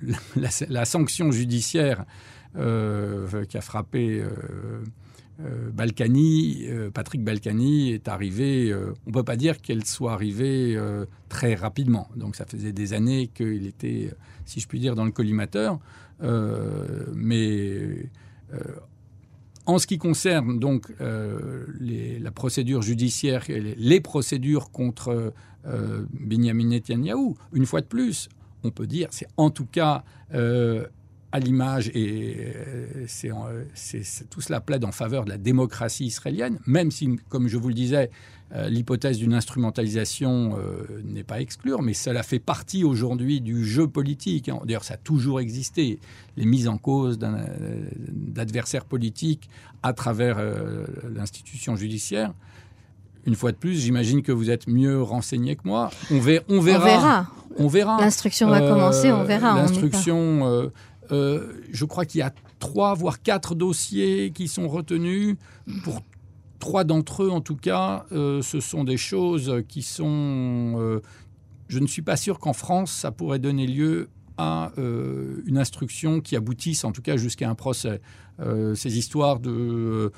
la, 0.69 0.85
sanction 0.85 1.31
judiciaire 1.31 2.05
qui 2.55 3.57
a 3.57 3.61
frappé 3.61 4.21
euh, 4.21 4.83
Balkany, 5.39 6.67
euh, 6.69 6.91
Patrick 6.91 7.25
Balkany 7.25 7.91
est 7.91 8.09
arrivé, 8.09 8.71
euh, 8.71 8.95
on 9.07 9.11
ne 9.11 9.15
peut 9.15 9.23
pas 9.23 9.37
dire 9.37 9.61
qu'elle 9.61 9.85
soit 9.85 10.13
arrivée 10.13 10.79
très 11.29 11.55
rapidement. 11.55 12.09
Donc 12.17 12.37
ça 12.37 12.45
faisait 12.45 12.73
des 12.73 12.93
années 12.93 13.29
qu'il 13.29 13.67
était, 13.67 14.11
si 14.45 14.61
je 14.61 14.69
puis 14.69 14.79
dire, 14.79 14.95
dans 14.95 15.05
le 15.05 15.11
collimateur. 15.11 15.79
mais 17.15 18.11
en 19.65 19.79
ce 19.79 19.87
qui 19.87 19.99
concerne 19.99 20.59
donc 20.59 20.93
la 21.01 22.31
procédure 22.31 22.83
judiciaire, 22.83 23.45
les, 23.49 23.75
les 23.75 24.01
procédures 24.01 24.71
contre 24.71 25.33
Benjamin 25.65 26.69
Netanyahu, 26.69 27.35
une 27.53 27.67
fois 27.67 27.81
de 27.81 27.87
plus, 27.87 28.29
on 28.65 28.71
peut 28.71 28.87
dire, 28.87 29.09
c'est 29.11 29.29
en 29.37 29.51
tout 29.51 29.67
cas 29.67 30.05
à 31.33 31.39
l'image, 31.39 31.91
et 31.95 32.53
euh, 32.55 33.65
c'est 33.75 34.29
tout 34.29 34.43
cela 34.43 34.61
plaide 34.61 34.85
en 34.85 34.93
faveur 34.93 35.25
de 35.25 35.31
la 35.31 35.39
démocratie 35.39 36.05
israélienne, 36.05 36.59
même 36.67 36.91
si, 36.91 37.19
comme 37.31 37.49
je 37.49 37.57
vous 37.57 37.69
le 37.69 37.75
disais, 37.75 38.11
euh, 38.55 38.69
l'hypothèse 38.69 39.17
d'une 39.17 39.33
instrumentalisation 39.33 40.59
euh, 40.59 41.01
n'est 41.05 41.25
pas 41.25 41.41
exclure, 41.41 41.81
mais 41.81 41.95
cela 41.95 42.23
fait 42.23 42.39
partie 42.39 42.85
aujourd'hui 42.85 43.41
du 43.41 43.65
jeu 43.65 43.89
politique. 43.89 44.51
Hein. 44.51 44.61
D'ailleurs, 44.67 44.85
ça 44.85 44.95
a 44.95 44.99
toujours 44.99 45.41
existé, 45.41 45.99
les 46.37 46.45
mises 46.45 46.69
en 46.69 46.77
cause 46.77 47.19
d'adversaires 47.19 48.85
politiques 48.85 49.49
à 49.83 49.95
travers 49.95 50.39
l'institution 51.15 51.77
judiciaire. 51.77 52.33
Une 53.25 53.37
fois 53.37 53.53
de 53.53 53.57
plus, 53.57 53.81
j'imagine 53.81 54.23
que 54.23 54.33
vous 54.33 54.51
êtes 54.51 54.67
mieux 54.67 55.01
renseigné 55.01 55.55
que 55.55 55.63
moi. 55.65 55.91
On, 56.11 56.19
verra. 56.19 56.45
On 56.49 56.61
verra. 56.61 57.27
On 57.59 57.69
verra. 57.69 58.01
L'instruction 58.01 58.49
va 58.49 58.61
commencer, 58.61 59.13
on 59.13 59.25
verra. 59.25 59.55
L'instruction 59.57 60.47
euh, 60.47 60.69
je 61.13 61.85
crois 61.85 62.05
qu'il 62.05 62.21
y 62.21 62.23
a 62.23 62.33
trois, 62.59 62.95
voire 62.95 63.23
quatre 63.23 63.55
dossiers 63.55 64.33
qui 64.33 64.49
sont 64.49 64.69
retenus. 64.69 65.37
Pour 65.85 66.01
trois 66.59 66.85
d'entre 66.85 67.25
eux, 67.25 67.31
en 67.31 67.41
tout 67.41 67.57
cas, 67.57 68.07
euh, 68.13 68.41
ce 68.41 68.61
sont 68.61 68.85
des 68.85 68.97
choses 68.97 69.63
qui 69.69 69.83
sont... 69.83 70.75
Euh, 70.79 71.01
je 71.69 71.81
ne 71.81 71.87
suis 71.87 72.03
pas 72.03 72.17
sûr 72.17 72.39
qu'en 72.39 72.53
France, 72.53 72.93
ça 72.93 73.11
pourrait 73.11 73.41
donner 73.41 73.67
lieu 73.67 74.09
à 74.39 74.73
une 74.77 75.59
instruction 75.59 76.21
qui 76.21 76.37
aboutisse, 76.37 76.85
en 76.85 76.93
tout 76.93 77.03
cas, 77.03 77.17
jusqu'à 77.17 77.49
un 77.49 77.55
procès. 77.55 78.01
ces 78.75 78.99
histoires 78.99 79.39
de 79.39 80.11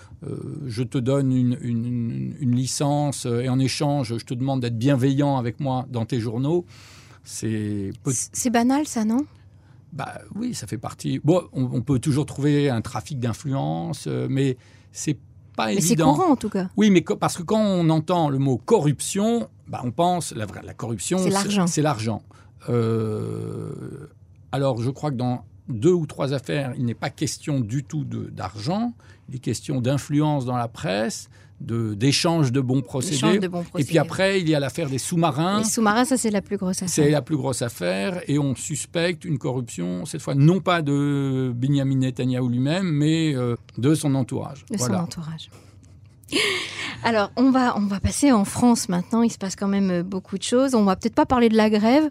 je 0.66 0.83
te 0.83 0.98
donne 0.98 1.33
une, 1.33 1.59
une, 1.61 2.54
licence 2.54 3.26
et 3.26 3.48
en 3.48 3.59
échange, 3.59 4.16
je 4.16 4.24
te 4.24 4.33
demande 4.33 4.61
d'être 4.61 4.78
bienveillant 4.78 5.37
avec 5.37 5.61
moi 5.61 5.87
dans 5.90 6.07
tes 6.07 6.20
journaux, 6.20 6.64
c'est... 7.24 7.90
C'est 8.07 8.50
banal, 8.50 8.87
ça, 8.87 9.04
non? 9.04 9.26
Bah 9.94 10.18
oui, 10.35 10.54
ça 10.54 10.66
fait 10.66 10.76
partie. 10.76 11.20
Bon, 11.22 11.44
on, 11.52 11.80
peut 11.80 12.00
toujours 12.00 12.26
trouver 12.26 12.68
un 12.68 12.80
trafic 12.80 13.20
d'influence, 13.20 14.07
euh, 14.09 14.26
mais 14.28 14.57
c'est 14.90 15.18
pas 15.57 15.66
mais 15.66 15.76
évident. 15.76 16.12
c'est 16.12 16.20
courant 16.20 16.33
en 16.33 16.37
tout 16.37 16.48
cas. 16.48 16.68
Oui, 16.76 16.90
mais 16.90 17.02
parce 17.02 17.37
que 17.37 17.44
quand 17.44 17.61
on 17.61 17.88
entend 17.90 18.28
le 18.28 18.38
mot 18.38 18.59
corruption, 18.59 19.48
bah, 19.68 19.80
on 19.85 19.92
pense 19.92 20.33
la, 20.33 20.46
la 20.64 20.74
corruption, 20.74 21.18
c'est 21.18 21.30
l'argent. 21.30 21.66
C'est 21.68 21.83
l'argent. 21.83 22.22
Euh, 22.68 24.09
alors, 24.50 24.83
je 24.83 24.90
crois 24.90 25.12
que 25.12 25.16
dans 25.16 25.44
deux 25.68 25.92
ou 25.92 26.07
trois 26.07 26.33
affaires, 26.33 26.74
il 26.76 26.85
n'est 26.85 26.94
pas 26.94 27.11
question 27.11 27.61
du 27.61 27.85
tout 27.85 28.04
d'argent. 28.04 28.94
Il 29.28 29.37
est 29.37 29.38
question 29.38 29.80
d'influence 29.80 30.44
dans 30.44 30.57
la 30.57 30.68
presse, 30.68 31.30
d'échange 31.60 32.52
de, 32.52 32.60
bons 32.60 32.82
procédés. 32.82 33.40
Et 33.78 33.84
puis 33.84 33.98
après, 33.98 34.40
il 34.40 34.48
y 34.48 34.54
a 34.54 34.60
l'affaire 34.60 34.88
des 34.88 34.98
sous-marins. 34.98 35.58
Les 35.58 35.64
sous-marins, 35.64 36.04
ça 36.04 36.16
c'est 36.16 36.30
la 36.30 36.42
plus 36.42 36.56
grosse 36.56 36.82
affaire. 36.82 36.88
C'est 36.88 37.10
la 37.10 37.22
plus 37.22 37.36
grosse 37.36 37.62
affaire 37.62 38.20
et 38.28 38.38
on 38.38 38.54
suspecte 38.54 39.24
une 39.24 39.38
corruption, 39.38 40.04
cette 40.04 40.20
fois 40.20 40.34
non 40.34 40.60
pas 40.60 40.82
de 40.82 41.52
Benjamin 41.54 41.96
Netanyahu 41.96 42.50
lui-même, 42.50 42.90
mais 42.90 43.34
euh, 43.34 43.56
de 43.78 43.94
son 43.94 44.14
entourage. 44.14 44.64
De 44.70 44.76
son 44.76 44.94
entourage. 44.94 45.50
Alors, 47.04 47.30
on 47.36 47.50
va, 47.50 47.76
on 47.76 47.82
va 47.82 48.00
passer 48.00 48.32
en 48.32 48.46
France 48.46 48.88
maintenant. 48.88 49.22
Il 49.22 49.30
se 49.30 49.36
passe 49.36 49.56
quand 49.56 49.68
même 49.68 49.90
euh, 49.90 50.02
beaucoup 50.02 50.38
de 50.38 50.42
choses. 50.42 50.74
On 50.74 50.84
va 50.84 50.96
peut-être 50.96 51.14
pas 51.14 51.26
parler 51.26 51.50
de 51.50 51.56
la 51.56 51.68
grève. 51.68 52.08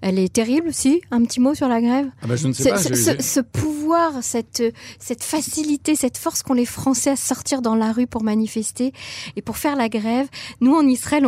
Elle 0.00 0.18
est 0.18 0.32
terrible, 0.32 0.72
si? 0.72 1.02
Un 1.10 1.22
petit 1.24 1.40
mot 1.40 1.54
sur 1.54 1.68
la 1.68 1.82
grève? 1.82 2.06
Ah 2.22 2.26
bah, 2.26 2.36
Je 2.36 2.48
ne 2.48 2.54
sais 2.54 2.70
pas. 2.70 2.78
Ce, 2.78 3.40
pouvoir, 3.40 4.22
cette, 4.22 4.62
cette 4.98 5.22
facilité, 5.22 5.94
cette 5.94 6.16
force 6.16 6.42
qu'ont 6.42 6.54
les 6.54 6.64
Français 6.64 7.10
à 7.10 7.16
sortir 7.16 7.60
dans 7.60 7.74
la 7.74 7.92
rue 7.92 8.06
pour 8.06 8.22
manifester 8.22 8.94
et 9.36 9.42
pour 9.42 9.58
faire 9.58 9.76
la 9.76 9.90
grève. 9.90 10.28
Nous, 10.62 10.74
en 10.74 10.86
Israël, 10.86 11.26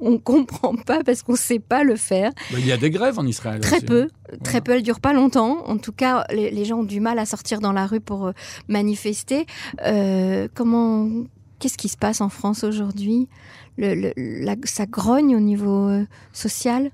on 0.00 0.10
ne 0.10 0.18
comprend 0.18 0.76
pas 0.76 1.02
parce 1.02 1.22
qu'on 1.22 1.32
ne 1.32 1.38
sait 1.38 1.58
pas 1.58 1.82
le 1.82 1.96
faire. 1.96 2.30
Bah, 2.52 2.58
il 2.60 2.66
y 2.66 2.72
a 2.72 2.76
des 2.76 2.90
grèves 2.90 3.18
en 3.18 3.26
Israël. 3.26 3.60
Très 3.60 3.80
peu. 3.80 4.08
Très 4.44 4.60
peu. 4.60 4.72
Elles 4.72 4.82
durent 4.82 5.00
pas 5.00 5.12
longtemps. 5.12 5.66
En 5.66 5.78
tout 5.78 5.92
cas, 5.92 6.24
les, 6.30 6.64
gens 6.64 6.78
ont 6.78 6.84
du 6.84 7.00
mal 7.00 7.18
à 7.18 7.26
sortir 7.26 7.58
dans 7.58 7.72
la 7.72 7.86
rue 7.86 8.00
pour 8.00 8.26
euh, 8.26 8.32
manifester. 8.68 9.46
Euh, 9.84 10.46
comment 10.54 11.08
Qu'est-ce 11.62 11.78
qui 11.78 11.88
se 11.88 11.96
passe 11.96 12.20
en 12.20 12.28
France 12.28 12.64
aujourd'hui? 12.64 13.28
Ça 14.64 14.86
grogne 14.86 15.36
au 15.36 15.38
niveau 15.38 15.90
euh, 15.90 16.04
social? 16.32 16.90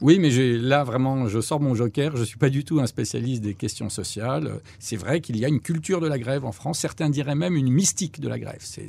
Oui, 0.00 0.18
mais 0.18 0.30
là, 0.58 0.84
vraiment, 0.84 1.28
je 1.28 1.40
sors 1.40 1.60
mon 1.60 1.74
joker. 1.74 2.16
Je 2.16 2.20
ne 2.20 2.26
suis 2.26 2.38
pas 2.38 2.50
du 2.50 2.64
tout 2.64 2.80
un 2.80 2.86
spécialiste 2.86 3.42
des 3.42 3.54
questions 3.54 3.88
sociales. 3.88 4.60
C'est 4.78 4.96
vrai 4.96 5.20
qu'il 5.20 5.36
y 5.36 5.44
a 5.44 5.48
une 5.48 5.60
culture 5.60 6.00
de 6.00 6.06
la 6.06 6.18
grève 6.18 6.44
en 6.44 6.52
France. 6.52 6.78
Certains 6.78 7.10
diraient 7.10 7.34
même 7.34 7.56
une 7.56 7.70
mystique 7.70 8.20
de 8.20 8.28
la 8.28 8.38
grève. 8.38 8.60
C'est 8.60 8.88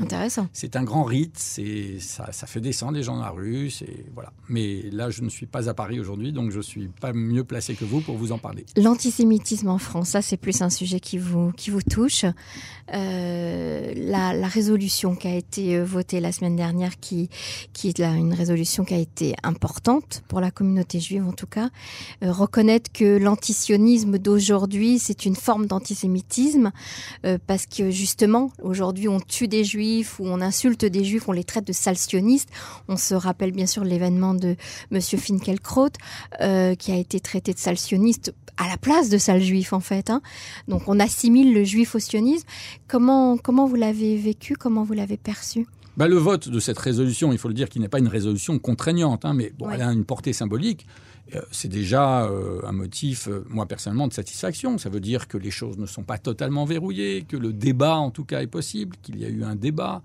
intéressant. 0.00 0.48
C'est 0.52 0.76
un 0.76 0.84
grand 0.84 1.04
rite. 1.04 1.38
Ça, 1.38 2.32
ça 2.32 2.46
fait 2.46 2.60
descendre 2.60 2.92
les 2.92 3.02
gens 3.02 3.16
dans 3.16 3.22
la 3.22 3.30
rue. 3.30 3.70
Voilà. 4.14 4.32
Mais 4.48 4.82
là, 4.90 5.10
je 5.10 5.22
ne 5.22 5.28
suis 5.28 5.46
pas 5.46 5.68
à 5.68 5.74
Paris 5.74 6.00
aujourd'hui, 6.00 6.32
donc 6.32 6.50
je 6.50 6.58
ne 6.58 6.62
suis 6.62 6.88
pas 6.88 7.12
mieux 7.12 7.44
placé 7.44 7.74
que 7.74 7.84
vous 7.84 8.00
pour 8.00 8.16
vous 8.16 8.32
en 8.32 8.38
parler. 8.38 8.64
L'antisémitisme 8.76 9.68
en 9.68 9.78
France, 9.78 10.10
ça, 10.10 10.22
c'est 10.22 10.36
plus 10.36 10.62
un 10.62 10.70
sujet 10.70 11.00
qui 11.00 11.18
vous, 11.18 11.52
qui 11.52 11.70
vous 11.70 11.82
touche. 11.82 12.24
Euh, 12.94 13.92
la, 13.94 14.32
la, 14.32 14.48
résolution 14.48 15.14
qui 15.14 15.28
a 15.28 15.34
été 15.34 15.78
votée 15.82 16.20
la 16.20 16.32
semaine 16.32 16.56
dernière, 16.56 16.98
qui, 16.98 17.28
qui 17.74 17.88
est 17.88 17.98
là, 17.98 18.14
une 18.14 18.32
résolution 18.32 18.84
qui 18.84 18.94
a 18.94 18.98
été 18.98 19.34
importante 19.42 20.22
pour 20.28 20.40
la 20.40 20.50
communauté 20.50 21.00
juive 21.00 21.26
en 21.26 21.32
tout 21.32 21.46
cas, 21.46 21.70
euh, 22.22 22.30
reconnaître 22.30 22.92
que 22.92 23.18
l'antisionisme 23.18 24.18
d'aujourd'hui, 24.18 24.98
c'est 24.98 25.24
une 25.24 25.34
forme 25.34 25.66
d'antisémitisme, 25.66 26.70
euh, 27.24 27.38
parce 27.46 27.66
que 27.66 27.90
justement, 27.90 28.52
aujourd'hui, 28.62 29.08
on 29.08 29.20
tue 29.20 29.48
des 29.48 29.64
juifs 29.64 30.20
ou 30.20 30.26
on 30.26 30.40
insulte 30.40 30.84
des 30.84 31.04
juifs, 31.04 31.28
on 31.28 31.32
les 31.32 31.44
traite 31.44 31.66
de 31.66 31.72
sales 31.72 31.96
sionistes. 31.96 32.50
On 32.88 32.96
se 32.96 33.14
rappelle 33.14 33.52
bien 33.52 33.66
sûr 33.66 33.84
l'événement 33.84 34.34
de 34.34 34.56
Monsieur 34.90 35.18
Finkelkraut, 35.18 35.88
euh, 36.40 36.74
qui 36.74 36.92
a 36.92 36.96
été 36.96 37.20
traité 37.20 37.52
de 37.52 37.58
sale 37.58 37.78
sioniste 37.78 38.34
à 38.56 38.68
la 38.68 38.76
place 38.76 39.08
de 39.08 39.18
sale 39.18 39.40
juif 39.40 39.72
en 39.72 39.80
fait. 39.80 40.10
Hein. 40.10 40.20
Donc 40.66 40.82
on 40.88 41.00
assimile 41.00 41.54
le 41.54 41.64
juif 41.64 41.94
au 41.94 41.98
sionisme. 41.98 42.46
Comment, 42.88 43.38
comment 43.38 43.66
vous 43.66 43.76
l'avez 43.76 44.16
vécu? 44.16 44.54
Comment 44.54 44.84
vous 44.84 44.94
l'avez 44.94 45.16
perçu? 45.16 45.66
Bah, 45.98 46.06
le 46.06 46.16
vote 46.16 46.48
de 46.48 46.60
cette 46.60 46.78
résolution, 46.78 47.32
il 47.32 47.38
faut 47.38 47.48
le 47.48 47.54
dire, 47.54 47.68
qui 47.68 47.80
n'est 47.80 47.88
pas 47.88 47.98
une 47.98 48.06
résolution 48.06 48.60
contraignante, 48.60 49.24
hein, 49.24 49.34
mais 49.34 49.52
bon, 49.58 49.66
ouais. 49.66 49.74
elle 49.74 49.82
a 49.82 49.92
une 49.92 50.04
portée 50.04 50.32
symbolique. 50.32 50.86
Euh, 51.34 51.42
c'est 51.50 51.68
déjà 51.68 52.24
euh, 52.24 52.60
un 52.64 52.72
motif, 52.72 53.28
euh, 53.28 53.44
moi 53.48 53.66
personnellement, 53.66 54.08
de 54.08 54.14
satisfaction. 54.14 54.78
Ça 54.78 54.88
veut 54.88 55.00
dire 55.00 55.28
que 55.28 55.36
les 55.36 55.50
choses 55.50 55.78
ne 55.78 55.86
sont 55.86 56.02
pas 56.02 56.18
totalement 56.18 56.64
verrouillées, 56.64 57.22
que 57.22 57.36
le 57.36 57.52
débat, 57.52 57.96
en 57.96 58.10
tout 58.10 58.24
cas, 58.24 58.40
est 58.40 58.46
possible, 58.46 58.96
qu'il 59.02 59.18
y 59.18 59.24
a 59.24 59.28
eu 59.28 59.44
un 59.44 59.56
débat 59.56 60.02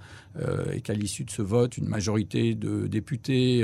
et 0.74 0.82
qu'à 0.82 0.94
l'issue 0.94 1.26
de 1.26 1.30
ce 1.30 1.44
vote, 1.44 1.78
une 1.78 1.88
majorité 1.88 2.56
de 2.56 2.88
députés 2.88 3.64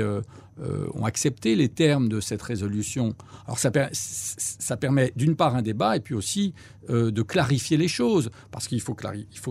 ont 0.94 1.04
accepté 1.04 1.56
les 1.56 1.68
termes 1.68 2.08
de 2.08 2.20
cette 2.20 2.42
résolution. 2.42 3.16
Alors 3.46 3.58
ça, 3.58 4.76
permet 4.76 5.12
d'une 5.16 5.34
part 5.34 5.56
un 5.56 5.62
débat 5.62 5.96
et 5.96 6.00
puis 6.00 6.14
aussi 6.14 6.54
de 6.88 7.22
clarifier 7.22 7.76
les 7.76 7.88
choses, 7.88 8.30
parce 8.52 8.68
qu'il 8.68 8.80
faut, 8.80 8.94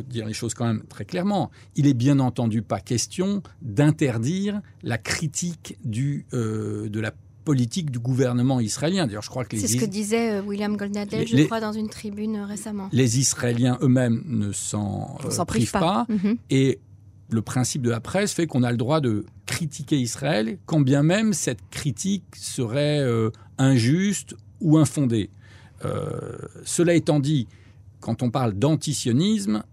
dire 0.07 0.25
les 0.25 0.33
choses 0.33 0.53
quand 0.53 0.65
même 0.65 0.83
très 0.87 1.03
clairement. 1.03 1.51
Il 1.75 1.87
est 1.87 1.93
bien 1.93 2.19
entendu 2.19 2.61
pas 2.61 2.79
question 2.79 3.43
d'interdire 3.61 4.61
la 4.81 4.97
critique 4.97 5.77
de 5.83 6.99
la 7.01 7.11
politique 7.51 7.89
du 7.89 7.99
gouvernement 8.09 8.59
israélien. 8.59 9.07
D'ailleurs, 9.07 9.23
je 9.29 9.33
crois 9.33 9.43
que 9.43 9.57
c'est 9.57 9.67
ce 9.67 9.81
que 9.83 9.91
disait 9.99 10.27
euh, 10.33 10.47
William 10.49 10.77
Goldnadel, 10.77 11.27
je 11.27 11.43
crois, 11.45 11.61
dans 11.67 11.75
une 11.81 11.89
tribune 11.89 12.35
euh, 12.35 12.45
récemment. 12.45 12.87
Les 12.91 13.11
Israéliens 13.25 13.75
eux-mêmes 13.81 14.21
ne 14.27 14.51
s'en 14.51 15.17
euh, 15.25 15.45
privent 15.45 15.71
pas, 15.71 15.79
pas. 15.79 16.05
-hmm. 16.09 16.37
et 16.51 16.79
le 17.31 17.41
principe 17.41 17.81
de 17.81 17.89
la 17.89 17.99
presse 17.99 18.33
fait 18.33 18.47
qu'on 18.47 18.63
a 18.69 18.71
le 18.71 18.77
droit 18.77 19.01
de 19.01 19.25
critiquer 19.45 19.97
Israël, 20.09 20.45
quand 20.65 20.79
bien 20.91 21.03
même 21.03 21.33
cette 21.33 21.63
critique 21.71 22.25
serait 22.35 22.99
euh, 22.99 23.31
injuste 23.57 24.35
ou 24.61 24.77
infondée. 24.77 25.29
Euh, 25.85 26.37
cela 26.65 26.93
étant 26.93 27.19
dit, 27.19 27.47
quand 27.99 28.21
on 28.21 28.29
parle 28.29 28.53
d'antisionisme, 28.53 29.63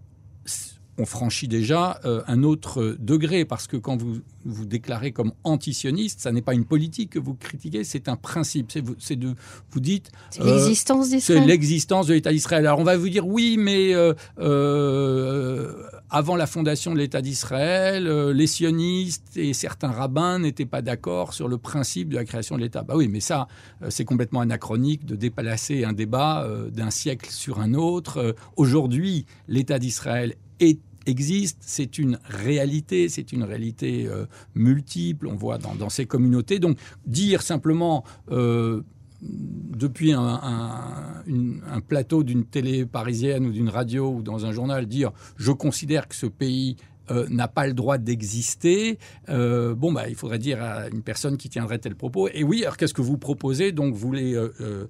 on 0.97 1.05
franchit 1.05 1.47
déjà 1.47 1.99
euh, 2.05 2.21
un 2.27 2.43
autre 2.43 2.95
degré, 2.99 3.45
parce 3.45 3.67
que 3.67 3.77
quand 3.77 3.97
vous 3.97 4.17
vous 4.45 4.65
déclarez 4.65 5.11
comme 5.11 5.33
antisioniste, 5.43 6.21
ça 6.21 6.31
n'est 6.31 6.41
pas 6.41 6.53
une 6.53 6.65
politique 6.65 7.11
que 7.11 7.19
vous 7.19 7.33
critiquez, 7.33 7.83
c'est 7.83 8.07
un 8.07 8.15
principe. 8.15 8.71
C'est 8.97 9.15
de 9.15 9.35
vous 9.71 9.79
dites 9.79 10.09
c'est 10.29 10.43
l'existence 10.43 11.09
d'Israël. 11.09 11.41
C'est 11.41 11.47
l'existence 11.47 12.07
de 12.07 12.13
l'État 12.13 12.31
d'Israël. 12.31 12.65
Alors 12.65 12.79
on 12.79 12.83
va 12.83 12.97
vous 12.97 13.09
dire 13.09 13.27
oui, 13.27 13.57
mais 13.59 13.93
euh, 13.93 14.13
euh, 14.39 15.83
avant 16.09 16.35
la 16.35 16.47
fondation 16.47 16.93
de 16.93 16.99
l'État 16.99 17.21
d'Israël, 17.21 18.07
euh, 18.07 18.33
les 18.33 18.47
sionistes 18.47 19.35
et 19.35 19.53
certains 19.53 19.91
rabbins 19.91 20.39
n'étaient 20.39 20.65
pas 20.65 20.81
d'accord 20.81 21.33
sur 21.33 21.47
le 21.47 21.57
principe 21.57 22.09
de 22.09 22.15
la 22.15 22.25
création 22.25 22.55
de 22.55 22.61
l'État. 22.61 22.83
Bah 22.83 22.93
oui, 22.95 23.07
mais 23.09 23.19
ça, 23.19 23.47
euh, 23.81 23.89
c'est 23.89 24.05
complètement 24.05 24.41
anachronique 24.41 25.05
de 25.05 25.15
déplacer 25.15 25.83
un 25.83 25.93
débat 25.93 26.43
euh, 26.43 26.69
d'un 26.69 26.91
siècle 26.91 27.29
sur 27.29 27.59
un 27.59 27.73
autre. 27.73 28.35
Aujourd'hui, 28.55 29.25
l'État 29.47 29.79
d'Israël 29.79 30.35
est 30.59 30.79
existe, 31.07 31.57
c'est 31.61 31.97
une 31.97 32.19
réalité, 32.25 33.09
c'est 33.09 33.31
une 33.31 33.43
réalité 33.43 34.07
euh, 34.07 34.25
multiple, 34.55 35.27
on 35.27 35.35
voit 35.35 35.57
dans, 35.57 35.89
ces 35.89 36.05
communautés. 36.05 36.59
Donc 36.59 36.77
dire 37.05 37.41
simplement 37.41 38.03
euh, 38.31 38.81
depuis 39.21 40.11
un 40.13 41.81
plateau 41.87 42.23
d'une 42.23 42.45
télé 42.45 42.85
parisienne 42.85 43.45
ou 43.47 43.51
d'une 43.51 43.69
radio 43.69 44.11
ou 44.11 44.21
dans 44.21 44.45
un 44.45 44.51
journal, 44.51 44.85
dire 44.85 45.11
je 45.37 45.51
considère 45.51 46.07
que 46.07 46.15
ce 46.15 46.27
pays 46.27 46.77
euh, 47.11 47.25
n'a 47.29 47.47
pas 47.47 47.67
le 47.67 47.73
droit 47.73 47.97
d'exister, 47.97 48.99
euh, 49.29 49.75
bon, 49.75 49.91
bah, 49.91 50.09
il 50.09 50.15
faudrait 50.15 50.39
dire 50.39 50.61
à 50.61 50.87
une 50.89 51.01
personne 51.01 51.37
qui 51.37 51.49
tiendrait 51.49 51.79
tel 51.79 51.95
propos. 51.95 52.27
Et 52.33 52.43
oui, 52.43 52.63
alors 52.63 52.77
qu'est-ce 52.77 52.93
que 52.93 53.01
vous 53.01 53.17
proposez? 53.17 53.71
Donc, 53.71 53.93
vous 53.93 53.99
voulez 53.99 54.33
euh, 54.35 54.87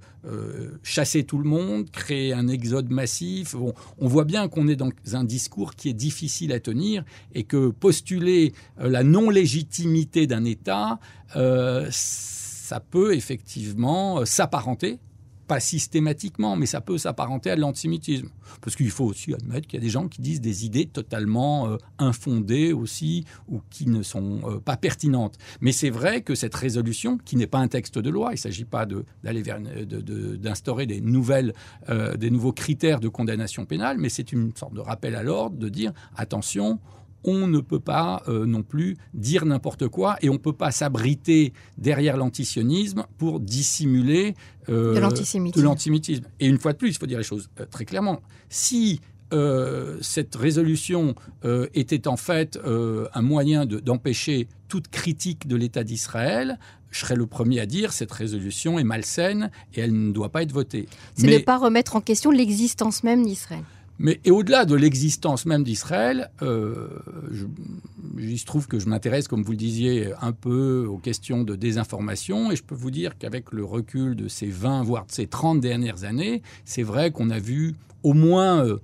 chasser 0.84 1.24
tout 1.24 1.38
le 1.38 1.44
monde, 1.44 1.90
créer 1.92 2.34
un 2.34 2.48
exode 2.48 2.90
massif? 2.90 3.56
Bon, 3.56 3.74
on 4.00 4.08
voit 4.08 4.26
bien 4.26 4.48
qu'on 4.48 4.68
est 4.68 4.76
dans 4.76 4.92
un 5.14 5.24
discours 5.24 5.76
qui 5.76 5.90
est 5.90 5.94
difficile 5.94 6.52
à 6.52 6.60
tenir 6.60 7.04
et 7.34 7.44
que 7.44 7.70
postuler 7.70 8.54
la 8.78 9.04
non-légitimité 9.04 10.28
d'un 10.28 10.44
État, 10.44 11.00
ça 11.90 12.80
peut 12.80 13.16
effectivement 13.16 14.26
s'apparenter 14.26 15.00
pas 15.48 15.60
systématiquement, 15.60 16.56
mais 16.56 16.66
ça 16.66 16.82
peut 16.82 16.98
s'apparenter 16.98 17.50
à 17.50 17.56
de 17.56 17.62
l'antisémitisme. 17.62 18.30
Parce 18.62 18.76
qu'il 18.76 18.92
faut 18.92 19.06
aussi 19.06 19.34
admettre 19.34 19.68
qu'il 19.68 19.80
y 19.80 19.82
a 19.82 19.86
des 19.86 19.90
gens 19.90 20.08
qui 20.08 20.22
disent 20.22 20.42
des 20.42 20.66
idées 20.66 20.86
totalement 20.86 21.70
euh, 21.70 21.78
infondées 21.98 22.74
aussi, 22.74 23.26
ou 23.48 23.62
qui 23.70 23.88
ne 23.88 24.04
sont 24.04 24.42
euh, 24.44 24.60
pas 24.60 24.78
pertinentes. 24.78 25.38
Mais 25.62 25.72
c'est 25.72 25.90
vrai 25.90 26.22
que 26.22 26.36
cette 26.36 26.56
résolution, 26.56 27.18
qui 27.18 27.36
n'est 27.36 27.48
pas 27.48 27.60
un 27.60 27.68
texte 27.68 27.98
de 27.98 28.10
loi, 28.10 28.30
il 28.32 28.36
ne 28.36 28.40
s'agit 28.40 28.66
pas 28.66 28.86
d'instaurer 28.86 30.86
de, 30.86 30.94
de, 30.94 31.00
des 31.00 31.02
nouvelles, 31.02 31.54
euh, 31.90 32.16
des 32.18 32.30
nouveaux 32.30 32.54
critères 32.54 33.00
de 33.00 33.08
condamnation 33.08 33.66
pénale, 33.66 33.98
mais 33.98 34.10
c'est 34.10 34.32
une 34.32 34.56
sorte 34.56 34.74
de 34.74 34.82
rappel 34.82 35.16
à 35.16 35.24
l'ordre 35.24 35.58
de 35.58 35.70
dire 35.70 35.94
attention, 36.16 36.80
on 37.24 37.48
ne 37.48 37.60
peut 37.60 37.80
pas 37.80 38.24
euh, 38.28 38.46
non 38.46 38.64
plus 38.64 38.98
dire 39.14 39.46
n'importe 39.46 39.88
quoi 39.88 40.18
et 40.22 40.30
on 40.30 40.34
ne 40.34 40.38
peut 40.38 40.54
pas 40.54 40.72
s'abriter 40.72 41.54
derrière 41.78 42.18
l'antisionisme 42.18 43.06
pour 43.18 43.40
dissimuler 43.40 44.36
euh, 44.70 44.94
de 44.94 45.00
l'antisémitisme. 45.62 46.26
Et 46.40 46.48
une 46.48 46.58
fois 46.58 46.74
de 46.74 46.78
plus, 46.78 46.90
il 46.90 46.98
faut 46.98 47.06
dire 47.06 47.18
les 47.18 47.24
choses 47.24 47.50
euh, 47.60 47.66
très 47.70 47.86
clairement. 47.86 48.22
Si 48.50 49.02
cette 50.00 50.38
résolution 50.38 51.14
était 51.74 52.08
en 52.08 52.16
fait 52.16 52.58
un 52.66 53.22
moyen 53.22 53.66
d'empêcher 53.66 54.46
de, 54.46 54.50
toute 54.70 54.88
critique 54.88 55.50
de 55.50 55.58
l'État 55.58 55.84
d'Israël, 55.84 56.58
je 56.92 57.00
serais 57.00 57.18
le 57.18 57.26
premier 57.26 57.60
à 57.60 57.66
dire 57.66 57.92
cette 57.92 58.12
résolution 58.14 58.80
est 58.80 58.86
malsaine 58.86 59.52
et 59.74 59.82
elle 59.82 59.92
ne 59.92 60.14
doit 60.14 60.30
pas 60.30 60.44
être 60.44 60.54
votée. 60.54 60.88
C'est 61.16 61.28
ne 61.28 61.40
pas 61.40 61.58
remettre 61.58 61.98
en 61.98 62.02
question 62.02 62.32
l'existence 62.32 63.04
même 63.04 63.26
d'Israël. 63.26 63.66
Mais 64.00 64.20
et 64.26 64.32
au-delà 64.32 64.66
de 64.66 64.76
l'existence 64.76 65.46
même 65.46 65.64
d'Israël, 65.64 66.30
euh, 66.42 66.90
il 68.20 68.38
se 68.38 68.46
trouve 68.46 68.68
que 68.68 68.80
je 68.80 68.88
m'intéresse, 68.88 69.28
comme 69.28 69.44
vous 69.44 69.52
le 69.52 69.58
disiez, 69.58 70.12
un 70.22 70.32
peu 70.32 70.86
aux 70.88 70.98
questions 70.98 71.44
de 71.44 71.56
désinformation, 71.56 72.52
et 72.52 72.56
je 72.56 72.64
peux 72.64 72.76
vous 72.76 72.92
dire 72.92 73.18
qu'avec 73.18 73.52
le 73.52 73.64
recul 73.64 74.16
de 74.16 74.28
ces 74.28 74.48
20, 74.48 74.84
voire 74.84 75.06
de 75.06 75.12
ces 75.12 75.28
30 75.28 75.60
dernières 75.60 76.04
années, 76.04 76.42
c'est 76.66 76.84
vrai 76.84 77.12
qu'on 77.12 77.30
a 77.30 77.40
vu 77.40 77.76
au 78.04 78.14
moins 78.14 78.64
euh, 78.66 78.78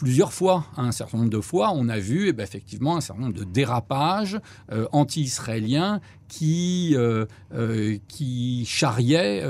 plusieurs 0.00 0.32
fois, 0.32 0.64
hein, 0.78 0.86
un 0.86 0.92
certain 0.92 1.18
nombre 1.18 1.28
de 1.28 1.42
fois, 1.42 1.72
on 1.74 1.90
a 1.90 1.98
vu 1.98 2.28
eh 2.28 2.32
ben, 2.32 2.42
effectivement 2.42 2.96
un 2.96 3.02
certain 3.02 3.20
nombre 3.20 3.34
de 3.34 3.44
dérapages 3.44 4.40
euh, 4.72 4.86
anti-israéliens 4.92 6.00
qui, 6.26 6.94
euh, 6.94 7.26
euh, 7.52 7.98
qui 8.08 8.64
charriaient 8.64 9.44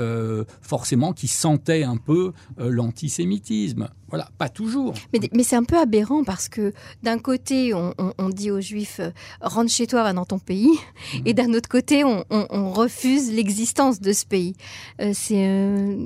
forcément, 0.61 1.13
qui 1.13 1.29
sentaient 1.29 1.83
un 1.83 1.95
peu 1.95 2.33
l'antisémitisme. 2.57 3.87
Voilà, 4.09 4.29
pas 4.37 4.49
toujours. 4.49 4.93
Mais, 5.13 5.21
mais 5.33 5.43
c'est 5.43 5.55
un 5.55 5.63
peu 5.63 5.77
aberrant 5.77 6.25
parce 6.25 6.49
que 6.49 6.73
d'un 7.01 7.17
côté, 7.17 7.73
on, 7.73 7.93
on, 7.97 8.13
on, 8.17 8.27
dit 8.27 8.51
aux 8.51 8.59
juifs 8.59 8.99
rentre 9.39 9.71
chez 9.71 9.87
toi, 9.87 10.03
va 10.03 10.11
dans 10.11 10.25
ton 10.25 10.39
pays, 10.39 10.67
mmh. 10.67 11.17
et 11.27 11.33
d'un 11.33 11.53
autre 11.53 11.69
côté, 11.69 12.03
on, 12.03 12.25
on 12.29 12.71
refuse 12.71 13.31
l'existence 13.31 14.01
de 14.01 14.11
ce 14.11 14.25
pays. 14.25 14.53
C'est, 15.13 15.97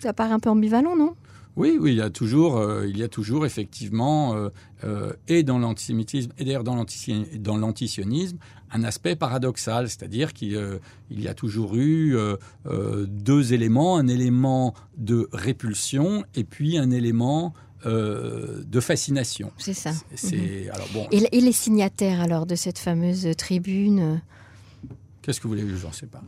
ça 0.00 0.12
paraît 0.12 0.32
un 0.32 0.40
peu 0.40 0.50
ambivalent, 0.50 0.96
non? 0.96 1.14
Oui, 1.56 1.76
oui, 1.80 1.92
il 1.92 1.98
y 1.98 2.02
a 2.02 2.10
toujours, 2.10 2.56
euh, 2.56 2.86
il 2.88 2.96
y 2.96 3.02
a 3.02 3.08
toujours 3.08 3.44
effectivement, 3.44 4.34
euh, 4.34 4.48
euh, 4.84 5.12
et 5.28 5.42
dans 5.42 5.58
l'antisémitisme, 5.58 6.32
et 6.38 6.44
d'ailleurs 6.44 6.64
dans 6.64 6.76
l'antisionisme, 7.56 8.38
un 8.70 8.84
aspect 8.84 9.16
paradoxal, 9.16 9.88
c'est-à-dire 9.88 10.32
qu'il 10.32 10.80
y 11.10 11.28
a 11.28 11.34
toujours 11.34 11.76
eu 11.76 12.16
deux 13.06 13.52
éléments, 13.52 13.98
un 13.98 14.08
élément 14.08 14.72
de 14.96 15.28
répulsion 15.32 16.24
et 16.34 16.44
puis 16.44 16.78
un 16.78 16.90
élément 16.90 17.52
euh, 17.84 18.62
de 18.64 18.78
fascination. 18.78 19.50
C'est 19.58 19.74
ça. 19.74 19.90
Mmh. 19.90 20.70
alors, 20.72 20.86
bon, 20.94 21.08
et, 21.10 21.36
et, 21.36 21.40
les 21.40 21.50
signataires 21.50 22.20
alors 22.20 22.46
de 22.46 22.54
cette 22.54 22.78
fameuse 22.78 23.28
tribune 23.36 24.20
Qu'est-ce 25.22 25.38
que 25.38 25.44
vous 25.44 25.54
voulez 25.54 25.64
Je 25.68 25.86
n'en 25.86 25.92
sais 25.92 26.06
pas. 26.06 26.20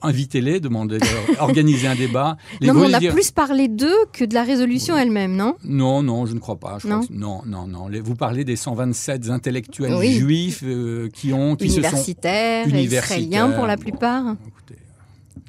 Invitez-les, 0.00 0.58
demandez, 0.58 0.98
organiser 1.38 1.86
un 1.86 1.94
débat. 1.94 2.38
Les 2.60 2.68
non, 2.68 2.74
mais 2.74 2.86
on 2.86 2.92
a 2.94 2.98
dire... 2.98 3.12
plus 3.12 3.30
parlé 3.30 3.68
d'eux 3.68 4.06
que 4.12 4.24
de 4.24 4.32
la 4.32 4.42
résolution 4.42 4.94
oui. 4.94 5.02
elle-même, 5.02 5.36
non? 5.36 5.56
Non, 5.64 6.02
non, 6.02 6.24
je 6.24 6.32
ne 6.32 6.38
crois 6.38 6.56
pas. 6.56 6.78
Je 6.80 6.88
non. 6.88 7.00
Crois 7.00 7.08
que... 7.08 7.12
non, 7.12 7.42
non, 7.44 7.66
non. 7.66 7.88
Vous 8.02 8.14
parlez 8.14 8.44
des 8.44 8.56
127 8.56 9.28
intellectuels 9.28 9.94
oui. 9.94 10.12
juifs 10.12 10.62
euh, 10.64 11.10
qui 11.12 11.34
ont, 11.34 11.56
qui 11.56 11.66
universitaires, 11.66 12.64
se 12.64 12.70
sont 12.70 12.76
universitaires, 12.76 13.54
pour 13.54 13.66
la 13.66 13.76
plupart. 13.76 14.36
Écoutez, 14.46 14.78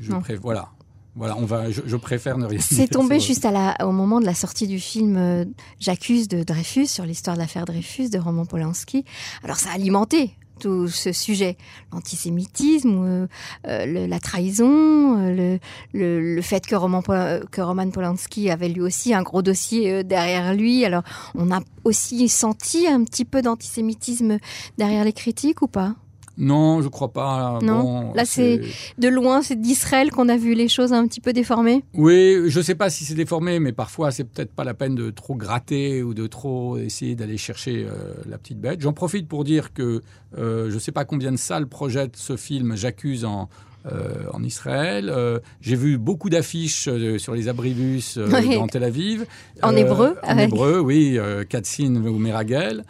je 0.02 0.12
pré... 0.14 0.36
voilà. 0.36 0.70
Voilà, 1.16 1.36
on 1.38 1.46
va, 1.46 1.70
je, 1.70 1.82
je 1.86 1.96
préfère 1.98 2.38
ne 2.38 2.46
rien 2.46 2.60
C'est 2.62 2.88
tombé 2.88 3.20
juste 3.20 3.44
à 3.44 3.52
la, 3.52 3.76
au 3.86 3.92
moment 3.92 4.22
de 4.22 4.26
la 4.26 4.36
sortie 4.36 4.68
du 4.68 4.80
film 4.80 5.18
euh, 5.18 5.44
J'accuse 5.80 6.28
de 6.28 6.44
Dreyfus 6.44 6.88
sur 6.88 7.06
l'histoire 7.06 7.36
de 7.36 7.42
l'affaire 7.42 7.66
Dreyfus 7.66 8.10
de 8.10 8.20
Roman 8.20 8.46
Polanski. 8.46 9.04
Alors 9.44 9.58
ça 9.58 9.72
a 9.72 9.74
alimenté 9.74 10.38
tout 10.60 10.88
ce 10.88 11.12
sujet, 11.12 11.58
l'antisémitisme, 11.92 13.28
la 13.64 14.20
trahison, 14.20 15.18
le, 15.18 15.60
le, 15.94 16.42
fait 16.42 16.66
que 16.66 16.76
Roman, 16.76 17.02
que 17.02 17.62
Roman 17.62 17.90
Polanski 17.90 18.50
avait 18.50 18.70
lui 18.70 18.82
aussi 18.82 19.14
un 19.14 19.24
gros 19.24 19.42
dossier 19.42 20.04
derrière 20.04 20.54
lui. 20.54 20.86
Alors, 20.86 21.04
on 21.36 21.52
a 21.52 21.62
aussi 21.84 22.30
senti 22.30 22.88
un 22.88 23.04
petit 23.04 23.26
peu 23.26 23.42
d'antisémitisme 23.42 24.38
derrière 24.78 25.04
les 25.04 25.14
critiques 25.14 25.62
ou 25.62 25.68
pas? 25.68 25.96
Non, 26.38 26.82
je 26.82 26.88
crois 26.88 27.12
pas. 27.12 27.60
Non. 27.62 28.14
Là, 28.14 28.26
c'est 28.26 28.62
de 28.98 29.08
loin, 29.08 29.42
c'est 29.42 29.60
d'Israël 29.60 30.12
qu'on 30.12 30.30
a 30.30 30.38
vu 30.38 30.54
les 30.54 30.68
choses 30.68 30.94
un 30.94 31.08
petit 31.08 31.22
peu 31.22 31.34
déformées. 31.34 31.84
Oui, 31.94 32.44
je 32.48 32.62
sais 32.62 32.76
pas 32.76 32.90
si 32.90 33.06
c'est 33.06 33.16
déformé, 33.16 33.60
mais 33.60 33.72
parfois 33.72 34.12
c'est 34.12 34.24
peut-être 34.24 34.54
pas 34.54 34.64
la 34.64 34.74
peine 34.74 34.96
de 34.96 35.10
trop 35.10 35.36
gratter 35.36 36.04
ou 36.04 36.14
de 36.14 36.28
trop 36.28 36.78
essayer 36.78 37.16
d'aller 37.16 37.38
chercher 37.38 37.86
euh, 37.86 38.14
la 38.28 38.38
petite 38.38 38.60
bête. 38.60 38.82
J'en 38.82 38.94
profite 38.94 39.28
pour 39.28 39.44
dire 39.44 39.74
que 39.74 40.02
euh, 40.38 40.70
je 40.70 40.80
sais 40.80 40.92
pas 40.92 41.06
combien 41.06 41.32
de 41.32 41.38
salles 41.38 41.68
projettent 41.68 42.16
ce 42.16 42.38
film. 42.38 42.76
J'accuse 42.76 43.26
en 43.26 43.50
euh, 43.86 44.26
en 44.34 44.44
Israël. 44.44 45.10
Euh, 45.10 45.40
j'ai 45.62 45.78
vu 45.78 45.98
beaucoup 45.98 46.30
d'affiches 46.30 46.90
euh, 46.90 47.18
sur 47.18 47.34
les 47.34 47.48
abribus 47.48 48.18
dans 48.18 48.68
Tel 48.68 48.84
Aviv. 48.84 49.26
En 49.62 49.74
hébreu 49.74 50.18
En 50.22 50.38
hébreu, 50.38 50.80
oui. 50.80 51.18
Katzin 51.48 51.96
ou 51.96 52.18
Meragel, 52.18 52.84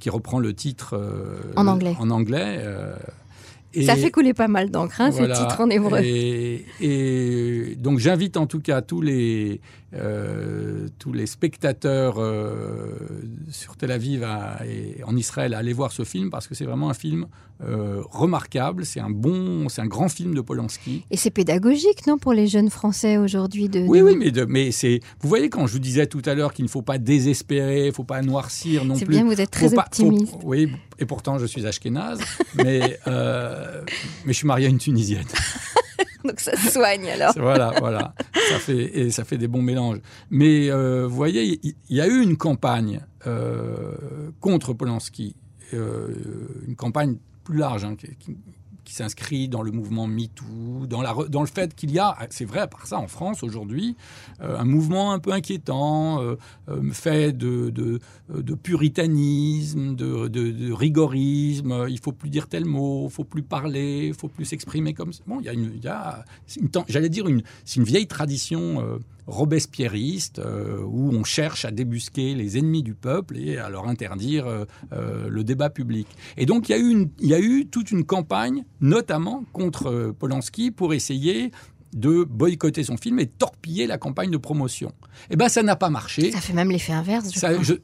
qui 0.00 0.10
reprend 0.10 0.40
le 0.40 0.52
titre 0.52 1.00
en 1.56 1.66
anglais. 1.68 1.94
En 2.00 2.10
anglais 2.10 2.64
ça 3.82 3.96
fait 3.96 4.10
couler 4.10 4.34
pas 4.34 4.46
mal 4.46 4.70
d'encre, 4.70 5.00
hein, 5.00 5.10
ce 5.10 5.22
titre 5.22 5.60
en 5.60 5.70
hébreu. 5.70 6.00
Et, 6.00 7.76
donc 7.78 7.98
j'invite 7.98 8.36
en 8.36 8.46
tout 8.46 8.60
cas 8.60 8.82
tous 8.82 9.00
les, 9.00 9.60
tous 10.98 11.12
les 11.12 11.26
spectateurs 11.26 12.16
sur 13.54 13.76
Tel 13.76 13.90
Aviv 13.92 14.26
et 14.66 15.02
en 15.04 15.16
Israël 15.16 15.54
à 15.54 15.58
aller 15.58 15.72
voir 15.72 15.92
ce 15.92 16.04
film 16.04 16.30
parce 16.30 16.46
que 16.46 16.54
c'est 16.54 16.64
vraiment 16.64 16.90
un 16.90 16.94
film 16.94 17.26
euh, 17.62 18.02
remarquable. 18.10 18.84
C'est 18.84 19.00
un 19.00 19.10
bon, 19.10 19.68
c'est 19.68 19.80
un 19.80 19.86
grand 19.86 20.08
film 20.08 20.34
de 20.34 20.40
Polanski. 20.40 21.04
Et 21.10 21.16
c'est 21.16 21.30
pédagogique, 21.30 22.06
non, 22.06 22.18
pour 22.18 22.32
les 22.32 22.46
jeunes 22.46 22.70
Français 22.70 23.16
aujourd'hui 23.16 23.68
de. 23.68 23.80
Oui, 23.86 24.00
oui, 24.00 24.16
mais, 24.16 24.32
mais 24.48 24.72
c'est. 24.72 25.00
Vous 25.20 25.28
voyez 25.28 25.48
quand 25.48 25.66
je 25.66 25.74
vous 25.74 25.78
disais 25.78 26.06
tout 26.06 26.22
à 26.24 26.34
l'heure 26.34 26.52
qu'il 26.52 26.64
ne 26.64 26.70
faut 26.70 26.82
pas 26.82 26.98
désespérer, 26.98 27.84
il 27.84 27.88
ne 27.88 27.92
faut 27.92 28.04
pas 28.04 28.22
noircir 28.22 28.84
non 28.84 28.94
plus. 28.94 29.00
C'est 29.00 29.08
bien, 29.08 29.24
vous 29.24 29.40
êtes 29.40 29.50
très 29.50 29.72
optimiste. 29.78 30.34
oui, 30.42 30.70
et 30.98 31.06
pourtant 31.06 31.38
je 31.38 31.46
suis 31.46 31.66
ashkénaze, 31.66 32.20
mais 32.56 32.98
mais 33.06 34.32
je 34.32 34.32
suis 34.32 34.46
marié 34.46 34.66
à 34.66 34.70
une 34.70 34.78
Tunisienne. 34.78 35.26
Donc 36.24 36.40
ça 36.40 36.56
soigne 36.56 37.10
alors. 37.10 37.32
voilà, 37.36 37.72
voilà. 37.78 38.14
Ça 38.48 38.58
fait, 38.58 38.98
et 38.98 39.10
ça 39.10 39.24
fait 39.24 39.36
des 39.36 39.48
bons 39.48 39.62
mélanges. 39.62 39.98
Mais 40.30 40.70
euh, 40.70 41.06
vous 41.06 41.14
voyez, 41.14 41.60
il 41.62 41.74
y, 41.90 42.00
a 42.00 42.06
eu 42.06 42.22
une 42.22 42.36
campagne 42.36 42.96
euh, 42.96 43.13
contre 44.40 44.74
Polanski, 44.74 45.34
euh, 45.72 46.08
une 46.66 46.76
campagne 46.76 47.16
plus 47.42 47.58
large, 47.58 47.84
hein, 47.84 47.96
qui, 47.96 48.36
s'inscrit 48.86 49.48
dans 49.48 49.62
le 49.62 49.72
mouvement 49.72 50.06
MeToo, 50.06 50.86
dans, 50.86 51.40
le 51.40 51.46
fait 51.48 51.74
qu'il 51.74 51.90
y 51.90 51.98
a, 51.98 52.16
c'est 52.28 52.44
vrai 52.44 52.60
à 52.60 52.66
part 52.66 52.86
ça 52.86 52.98
en 52.98 53.08
France 53.08 53.42
aujourd'hui, 53.42 53.96
euh, 54.42 54.58
un 54.58 54.64
mouvement 54.64 55.12
un 55.12 55.18
peu 55.18 55.32
inquiétant, 55.32 56.20
euh, 56.20 56.36
euh, 56.68 56.92
fait 56.92 57.32
de, 57.32 57.98
puritanisme, 58.62 59.96
de, 59.96 60.72
rigorisme, 60.72 61.86
il 61.88 61.98
faut 61.98 62.12
plus 62.12 62.28
dire 62.28 62.46
tel 62.46 62.66
mot, 62.66 63.06
il 63.08 63.12
faut 63.12 63.24
plus 63.24 63.42
parler, 63.42 64.08
il 64.08 64.14
faut 64.14 64.28
plus 64.28 64.44
s'exprimer 64.44 64.92
comme 64.92 65.14
ça. 65.14 65.22
Bon, 65.26 65.40
il 65.40 65.46
y 65.46 65.88
a 65.88 66.24
j'allais 66.86 67.08
dire, 67.08 67.24
c'est 67.64 67.80
une 67.80 67.86
vieille 67.86 68.06
tradition 68.06 69.00
robespierriste, 69.26 70.38
euh, 70.38 70.82
où 70.84 71.10
on 71.10 71.24
cherche 71.24 71.64
à 71.64 71.70
débusquer 71.70 72.34
les 72.34 72.58
ennemis 72.58 72.82
du 72.82 72.94
peuple 72.94 73.38
et 73.38 73.56
à 73.56 73.70
leur 73.70 73.88
interdire 73.88 74.46
euh, 74.46 74.64
euh, 74.92 75.28
le 75.28 75.44
débat 75.44 75.70
public. 75.70 76.06
Et 76.36 76.46
donc 76.46 76.68
il 76.68 76.72
y, 76.72 76.74
a 76.74 76.78
eu 76.78 77.08
il 77.20 77.28
y 77.28 77.34
a 77.34 77.40
eu 77.40 77.66
toute 77.66 77.90
une 77.90 78.04
campagne, 78.04 78.64
notamment 78.80 79.44
contre 79.52 80.14
Polanski, 80.18 80.70
pour 80.70 80.94
essayer 80.94 81.50
de 81.94 82.24
boycotter 82.24 82.82
son 82.82 82.96
film 82.96 83.20
et 83.20 83.26
torpiller 83.26 83.86
la 83.86 83.98
campagne 83.98 84.30
de 84.30 84.36
promotion. 84.36 84.92
Eh 85.30 85.36
bien, 85.36 85.48
ça 85.48 85.62
n'a 85.62 85.76
pas 85.76 85.90
marché. 85.90 86.32
Ça 86.32 86.40
fait 86.40 86.52
même 86.52 86.70
l'effet 86.70 86.92
inverse. 86.92 87.30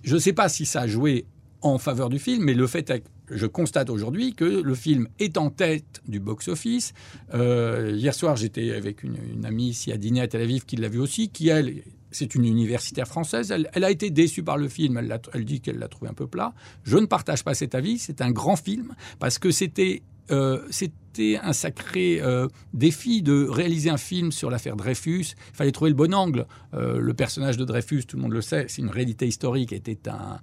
Je 0.03 0.14
ne 0.14 0.18
sais 0.18 0.33
pas 0.33 0.48
si 0.48 0.66
ça 0.66 0.81
a 0.81 0.87
joué 0.88 1.26
en 1.62 1.79
faveur 1.79 2.09
du 2.09 2.18
film, 2.18 2.44
mais 2.44 2.55
le 2.55 2.66
fait 2.66 2.90
est 2.90 3.01
que 3.27 3.37
je 3.37 3.46
constate 3.46 3.90
aujourd'hui 3.90 4.35
que 4.35 4.44
le 4.44 4.75
film 4.75 5.09
est 5.18 5.37
en 5.38 5.51
tête 5.51 6.01
du 6.07 6.20
box-office. 6.20 6.92
Euh, 7.35 7.92
hier 7.94 8.14
soir, 8.14 8.37
j'étais 8.37 8.73
avec 8.73 9.03
une, 9.03 9.44
amie 9.44 9.68
ici 9.68 9.92
à 9.92 9.96
dîner 9.96 10.20
à 10.20 10.29
Tel 10.29 10.42
Aviv 10.42 10.64
qui 10.64 10.77
l'a 10.77 10.88
vu 10.88 10.99
aussi, 10.99 11.29
qui 11.29 11.49
elle, 11.49 11.83
c'est 12.11 12.35
une 12.35 12.44
universitaire 12.44 13.07
française. 13.07 13.55
Elle, 13.73 13.85
a 13.85 13.90
été 13.90 14.11
déçue 14.11 14.42
par 14.42 14.59
le 14.59 14.68
film. 14.68 14.99
Elle 14.99 15.44
dit 15.44 15.61
qu'elle 15.61 15.79
l'a 15.79 15.88
trouvé 15.88 16.11
un 16.11 16.14
peu 16.14 16.27
plat. 16.27 16.55
Je 16.83 16.99
ne 16.99 17.07
partage 17.07 17.44
pas 17.44 17.55
cet 17.55 17.75
avis. 17.75 17.99
C'est 17.99 18.20
un 18.20 18.31
grand 18.31 18.57
film 18.57 18.94
parce 19.18 19.38
que 19.38 19.51
c'était 19.51 20.03
euh, 20.30 20.61
c'était 20.70 21.38
un 21.42 21.52
sacré 21.52 22.20
euh, 22.20 22.46
défi 22.72 23.20
de 23.20 23.48
réaliser 23.48 23.90
un 23.90 23.96
film 23.96 24.30
sur 24.30 24.48
l'affaire 24.48 24.76
Dreyfus. 24.76 25.35
Il 25.52 25.56
fallait 25.56 25.72
trouver 25.72 25.90
le 25.90 25.96
bon 25.96 26.14
angle. 26.14 26.46
Euh, 26.72 27.00
le 27.00 27.14
personnage 27.14 27.56
de 27.56 27.64
Dreyfus, 27.64 28.04
tout 28.06 28.16
le 28.16 28.22
monde 28.22 28.33
le 28.33 28.40
sait, 28.40 28.66
c'est 28.68 28.80
une 28.80 28.90
réalité 28.90 29.26
historique, 29.26 29.72
était 29.72 29.98
un, 30.09 30.38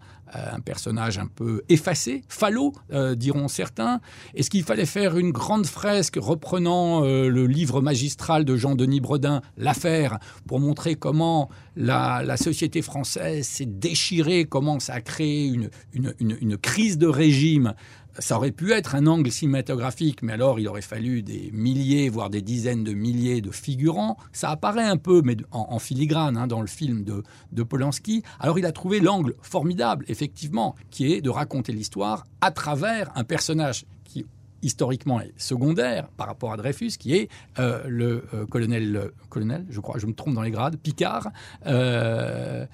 personnage 0.65 1.17
un 1.19 1.27
peu 1.27 1.61
effacé, 1.69 2.21
falot, 2.27 2.73
diront 3.15 3.47
certains. 3.47 4.01
Est-ce 4.35 4.49
qu'il 4.49 4.63
fallait 4.63 4.85
faire 4.85 5.17
une 5.17 5.31
grande 5.31 5.65
fresque 5.65 6.17
reprenant 6.19 6.99
le 6.99 7.47
livre 7.47 7.79
magistral 7.79 8.43
de 8.43 8.57
Jean-Denis 8.57 8.99
Bredin, 8.99 9.41
L'affaire, 9.55 10.19
pour 10.45 10.59
montrer 10.59 10.95
comment 10.95 11.49
la, 11.77 12.35
société 12.35 12.81
française 12.81 13.47
s'est 13.47 13.65
déchirée, 13.65 14.43
comment 14.43 14.81
ça 14.81 14.95
a 14.95 15.01
créé 15.01 15.47
une 15.93 16.57
crise 16.57 16.97
de 16.97 17.07
régime 17.07 17.73
ça 18.19 18.37
aurait 18.37 18.51
pu 18.51 18.71
être 18.71 18.95
un 18.95 19.07
angle 19.07 19.31
cinématographique, 19.31 20.21
mais 20.23 20.33
alors 20.33 20.59
il 20.59 20.67
aurait 20.67 20.81
fallu 20.81 21.21
des 21.21 21.49
milliers, 21.53 22.09
voire 22.09 22.29
des 22.29 22.41
dizaines 22.41 22.83
de 22.83 22.93
milliers 22.93 23.41
de 23.41 23.51
figurants. 23.51 24.17
Ça 24.31 24.49
apparaît 24.49 24.83
un 24.83 24.97
peu, 24.97 25.21
mais 25.23 25.37
en, 25.51 25.79
filigrane, 25.79 26.37
hein, 26.37 26.47
dans 26.47 26.61
le 26.61 26.67
film 26.67 27.03
de, 27.03 27.23
de 27.51 27.63
Polanski. 27.63 28.23
Alors 28.39 28.57
il 28.59 28.65
a 28.65 28.71
trouvé 28.71 28.99
l'angle 28.99 29.35
formidable, 29.41 30.05
effectivement, 30.07 30.75
qui 30.89 31.13
est 31.13 31.21
de 31.21 31.29
raconter 31.29 31.71
l'histoire 31.71 32.25
à 32.41 32.51
travers 32.51 33.11
un 33.15 33.23
personnage 33.23 33.85
qui 34.03 34.25
historiquement 34.61 35.21
est 35.21 35.33
secondaire 35.37 36.07
par 36.17 36.27
rapport 36.27 36.51
à 36.51 36.57
Dreyfus, 36.57 36.91
qui 36.97 37.15
est 37.15 37.29
euh, 37.59 37.83
le 37.87 38.25
euh, 38.33 38.45
colonel, 38.47 39.11
colonel, 39.29 39.65
je 39.69 39.79
crois, 39.79 39.97
je 39.99 40.07
me 40.07 40.13
trompe 40.13 40.33
dans 40.33 40.41
les 40.41 40.51
grades, 40.51 40.77
Picard. 40.77 41.29
Euh, 41.65 42.65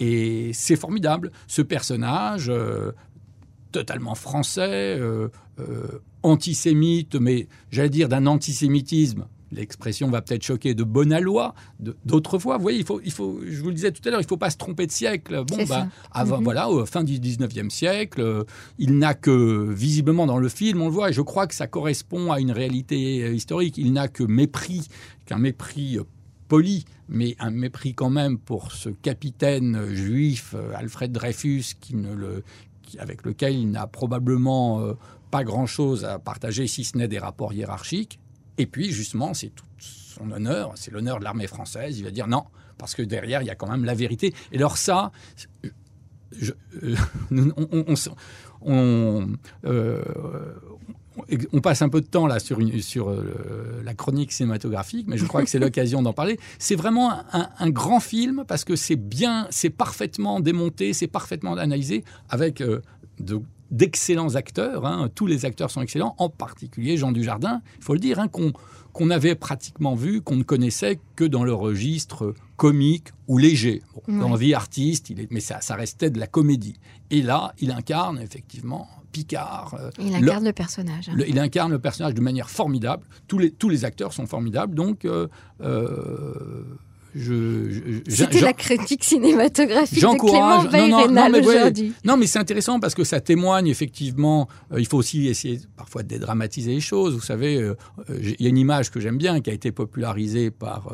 et 0.00 0.50
c'est 0.52 0.74
formidable. 0.74 1.30
Ce 1.46 1.62
personnage 1.62 2.50
totalement 3.70 4.14
français, 4.14 4.96
euh, 4.98 5.28
euh, 5.58 6.00
antisémite, 6.22 7.14
mais 7.16 7.48
j'allais 7.70 7.90
dire 7.90 8.08
d'un 8.08 8.26
antisémitisme 8.26 9.26
l'expression 9.52 10.08
va 10.10 10.22
peut-être 10.22 10.44
choquer, 10.44 10.74
de 10.74 10.84
bonne 10.84 11.18
loi 11.18 11.54
d'autrefois. 12.04 12.56
Vous 12.56 12.62
voyez, 12.62 12.78
il 12.78 12.84
faut, 12.84 13.00
il 13.04 13.10
faut, 13.10 13.40
je 13.44 13.60
vous 13.60 13.68
le 13.68 13.74
disais 13.74 13.90
tout 13.90 14.00
à 14.06 14.10
l'heure, 14.10 14.20
il 14.20 14.24
ne 14.24 14.28
faut 14.28 14.36
pas 14.36 14.50
se 14.50 14.56
tromper 14.56 14.86
de 14.86 14.92
siècle. 14.92 15.42
Bon, 15.44 15.64
bah, 15.68 15.88
avant, 16.12 16.38
mhm. 16.38 16.44
voilà, 16.44 16.68
fin 16.86 17.02
du 17.02 17.18
19e 17.18 17.68
siècle, 17.68 18.20
euh, 18.20 18.44
il 18.78 18.98
n'a 18.98 19.14
que, 19.14 19.68
visiblement 19.72 20.26
dans 20.26 20.38
le 20.38 20.48
film, 20.48 20.82
on 20.82 20.86
le 20.86 20.92
voit, 20.92 21.10
et 21.10 21.12
je 21.12 21.22
crois 21.22 21.46
que 21.46 21.54
ça 21.54 21.66
correspond 21.66 22.30
à 22.30 22.40
une 22.40 22.52
réalité 22.52 23.34
historique, 23.34 23.76
il 23.76 23.92
n'a 23.92 24.08
que 24.08 24.22
mépris, 24.22 24.86
qu'un 25.26 25.38
mépris 25.38 25.98
poli, 26.48 26.84
mais 27.08 27.36
un 27.38 27.50
mépris 27.50 27.94
quand 27.94 28.10
même 28.10 28.38
pour 28.38 28.72
ce 28.72 28.88
capitaine 28.88 29.86
juif, 29.94 30.54
Alfred 30.74 31.12
Dreyfus, 31.12 31.74
qui 31.80 31.96
ne 31.96 32.12
le, 32.12 32.44
avec 32.98 33.24
lequel 33.24 33.54
il 33.54 33.70
n'a 33.70 33.86
probablement 33.86 34.80
euh, 34.80 34.94
pas 35.30 35.44
grand-chose 35.44 36.04
à 36.04 36.18
partager, 36.18 36.66
si 36.66 36.84
ce 36.84 36.96
n'est 36.98 37.08
des 37.08 37.18
rapports 37.18 37.52
hiérarchiques. 37.52 38.18
Et 38.58 38.66
puis, 38.66 38.90
justement, 38.92 39.34
c'est 39.34 39.50
tout 39.50 39.64
son 39.78 40.30
honneur, 40.32 40.72
c'est 40.74 40.90
l'honneur 40.90 41.18
de 41.18 41.24
l'armée 41.24 41.46
française. 41.46 41.98
Il 41.98 42.04
va 42.04 42.10
dire 42.10 42.26
non, 42.26 42.44
parce 42.78 42.94
que 42.94 43.02
derrière, 43.02 43.42
il 43.42 43.46
y 43.46 43.50
a 43.50 43.54
quand 43.54 43.70
même 43.70 43.84
la 43.84 43.94
vérité. 43.94 44.34
Et 44.52 44.56
alors 44.56 44.76
ça, 44.76 45.12
on, 48.62 49.28
euh, 49.64 50.02
on 51.52 51.60
passe 51.60 51.82
un 51.82 51.88
peu 51.88 52.00
de 52.00 52.06
temps 52.06 52.26
là 52.26 52.38
sur, 52.38 52.58
sur 52.80 53.14
la 53.84 53.94
chronique 53.94 54.32
cinématographique, 54.32 55.06
mais 55.08 55.18
je 55.18 55.26
crois 55.26 55.42
que 55.42 55.50
c'est 55.50 55.58
l'occasion 55.60 56.02
d'en 56.02 56.12
parler. 56.12 56.38
C'est 56.58 56.76
vraiment 56.76 57.12
un, 57.32 57.70
grand 57.70 58.00
film 58.00 58.44
parce 58.46 58.64
que 58.64 58.76
c'est 58.76 58.96
bien, 58.96 59.46
c'est 59.50 59.70
parfaitement 59.70 60.40
démonté, 60.40 60.92
c'est 60.92 61.06
parfaitement 61.06 61.54
analysé 61.54 62.04
avec 62.28 62.60
euh, 62.60 62.80
d'excellents 63.70 64.34
acteurs. 64.34 64.86
Hein. 64.86 65.08
Tous 65.14 65.26
les 65.26 65.44
acteurs 65.44 65.70
sont 65.70 65.82
excellents, 65.82 66.14
en 66.18 66.28
particulier 66.28 66.96
Jean 66.96 67.12
Dujardin, 67.12 67.60
il 67.78 67.84
faut 67.84 67.94
le 67.94 68.00
dire, 68.00 68.18
hein, 68.18 68.28
qu'on 68.28 69.10
avait 69.10 69.34
pratiquement 69.34 69.94
vu, 69.94 70.20
qu'on 70.22 70.36
ne 70.36 70.42
connaissait 70.42 71.00
que 71.16 71.24
dans 71.24 71.44
le 71.44 71.54
registre 71.54 72.34
comique 72.56 73.08
ou 73.28 73.38
léger. 73.38 73.82
Dans 74.08 74.30
la 74.30 74.36
vie 74.36 74.54
artiste, 74.54 75.10
il 75.10 75.20
est, 75.20 75.30
mais 75.30 75.40
ça, 75.40 75.60
ça 75.60 75.76
restait 75.76 76.10
de 76.10 76.18
la 76.18 76.26
comédie. 76.26 76.76
Et 77.10 77.22
là, 77.22 77.54
il 77.60 77.70
incarne 77.70 78.18
effectivement 78.18 78.88
Picard. 79.12 79.74
Euh, 79.78 79.90
il 79.98 80.14
incarne 80.14 80.44
le, 80.44 80.52
personnage. 80.52 81.08
Hein. 81.08 81.16
il 81.26 81.38
incarne 81.38 81.72
le 81.72 81.78
personnage 81.78 82.14
de 82.14 82.20
manière 82.20 82.50
formidable. 82.50 83.04
Tous 83.28 83.38
les, 83.38 83.50
tous 83.50 83.68
les 83.68 83.84
acteurs 83.84 84.12
sont 84.12 84.26
formidables. 84.26 84.74
Donc, 84.74 85.04
euh, 85.04 85.28
euh, 85.62 86.64
C'était 88.08 88.40
la 88.40 88.52
critique 88.52 89.04
cinématographique 89.04 90.00
de 90.00 90.18
Clément 90.18 91.38
aujourd'hui. 91.38 91.92
Non, 92.04 92.16
mais 92.16 92.26
c'est 92.26 92.38
intéressant 92.38 92.78
parce 92.80 92.94
que 92.94 93.04
ça 93.04 93.20
témoigne 93.20 93.66
effectivement. 93.66 94.48
il 94.76 94.86
faut 94.86 94.98
aussi 94.98 95.26
essayer 95.26 95.60
parfois 95.76 96.02
de 96.02 96.08
dédramatiser 96.08 96.72
les 96.72 96.80
choses. 96.80 97.14
Vous 97.14 97.20
savez, 97.20 97.72
il 98.08 98.36
y 98.40 98.46
a 98.46 98.48
une 98.48 98.58
image 98.58 98.90
que 98.90 99.00
j'aime 99.00 99.18
bien 99.18 99.40
qui 99.40 99.50
a 99.50 99.52
été 99.52 99.72
popularisée 99.72 100.50
par 100.50 100.92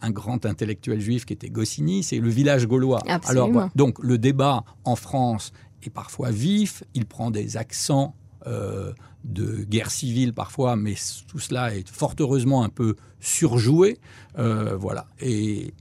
un 0.00 0.10
grand 0.10 0.46
intellectuel 0.46 1.00
juif 1.00 1.24
qui 1.24 1.32
était 1.32 1.50
Goscinny, 1.50 2.02
c'est 2.02 2.18
le 2.18 2.28
village 2.28 2.66
gaulois. 2.66 3.02
Alors, 3.26 3.50
donc 3.74 3.98
le 4.02 4.18
débat 4.18 4.64
en 4.84 4.96
France 4.96 5.52
est 5.82 5.90
parfois 5.90 6.30
vif, 6.30 6.84
il 6.94 7.06
prend 7.06 7.30
des 7.30 7.56
accents 7.56 8.14
euh, 8.46 8.92
de 9.24 9.64
guerre 9.64 9.90
civile 9.90 10.32
parfois, 10.32 10.76
mais 10.76 10.94
tout 11.26 11.40
cela 11.40 11.74
est 11.74 11.88
fort 11.88 12.14
heureusement 12.20 12.62
un 12.62 12.68
peu 12.68 12.94
surjoué. 13.20 13.98
Euh, 14.38 14.76
voilà. 14.76 15.06
Et, 15.20 15.74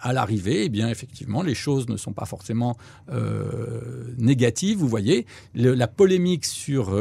à 0.00 0.12
l'arrivée, 0.12 0.64
eh 0.64 0.68
bien, 0.68 0.88
effectivement, 0.88 1.42
les 1.42 1.54
choses 1.54 1.88
ne 1.88 1.96
sont 1.96 2.12
pas 2.12 2.24
forcément 2.24 2.76
euh, 3.12 4.12
négatives. 4.18 4.78
Vous 4.78 4.88
voyez, 4.88 5.26
la 5.54 5.86
polémique 5.86 6.44
sur, 6.44 6.98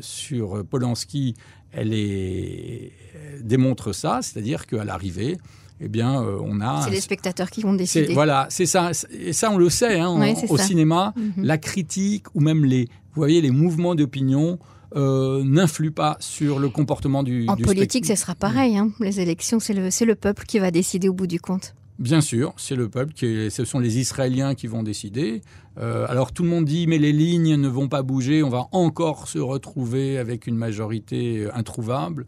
sur 0.00 0.66
Polanski 0.66 1.34
elle, 1.72 1.94
est, 1.94 2.92
démontre 3.40 3.94
ça, 3.94 4.20
c'est-à-dire 4.20 4.66
qu'à 4.66 4.84
l'arrivée, 4.84 5.38
eh 5.80 5.88
bien, 5.88 6.22
euh, 6.22 6.38
on 6.42 6.60
a. 6.60 6.82
C'est 6.82 6.90
les 6.90 7.00
spectateurs 7.00 7.50
qui 7.50 7.62
vont 7.62 7.74
décider. 7.74 8.12
Voilà, 8.14 8.46
c'est 8.50 8.66
ça. 8.66 8.90
Et 9.12 9.32
ça, 9.32 9.50
on 9.50 9.58
le 9.58 9.70
sait 9.70 9.98
hein, 9.98 10.34
au 10.48 10.58
cinéma, 10.58 11.14
mhm. 11.16 11.44
la 11.44 11.58
critique 11.58 12.26
ou 12.34 12.40
même 12.40 12.64
les, 12.64 12.84
vous 12.84 13.20
voyez, 13.20 13.40
les 13.40 13.50
mouvements 13.50 13.94
d'opinion. 13.94 14.58
Euh, 14.96 15.44
n'influent 15.44 15.90
pas 15.90 16.16
sur 16.18 16.58
le 16.58 16.70
comportement 16.70 17.22
du. 17.22 17.46
En 17.46 17.56
politique, 17.56 18.06
ce 18.06 18.14
sera 18.14 18.34
pareil. 18.34 18.78
Hein. 18.78 18.90
Les 19.00 19.20
élections, 19.20 19.60
c'est 19.60 19.74
le, 19.74 19.90
le 20.06 20.14
peuple 20.14 20.46
qui 20.46 20.58
va 20.58 20.70
décider 20.70 21.10
au 21.10 21.12
bout 21.12 21.26
du 21.26 21.38
compte. 21.38 21.74
Bien 21.98 22.20
sûr, 22.20 22.54
c'est 22.56 22.74
le 22.74 22.88
peuple, 22.88 23.12
qui 23.12 23.50
ce 23.50 23.64
sont 23.66 23.80
les 23.80 23.98
Israéliens 23.98 24.54
qui 24.54 24.66
vont 24.66 24.82
décider. 24.82 25.42
Euh, 25.78 26.06
alors 26.08 26.32
tout 26.32 26.44
le 26.44 26.48
monde 26.48 26.64
dit, 26.64 26.86
mais 26.86 26.96
les 26.96 27.12
lignes 27.12 27.56
ne 27.56 27.68
vont 27.68 27.88
pas 27.88 28.02
bouger, 28.02 28.42
on 28.42 28.48
va 28.48 28.68
encore 28.70 29.28
se 29.28 29.38
retrouver 29.38 30.16
avec 30.16 30.46
une 30.46 30.56
majorité 30.56 31.48
introuvable. 31.52 32.26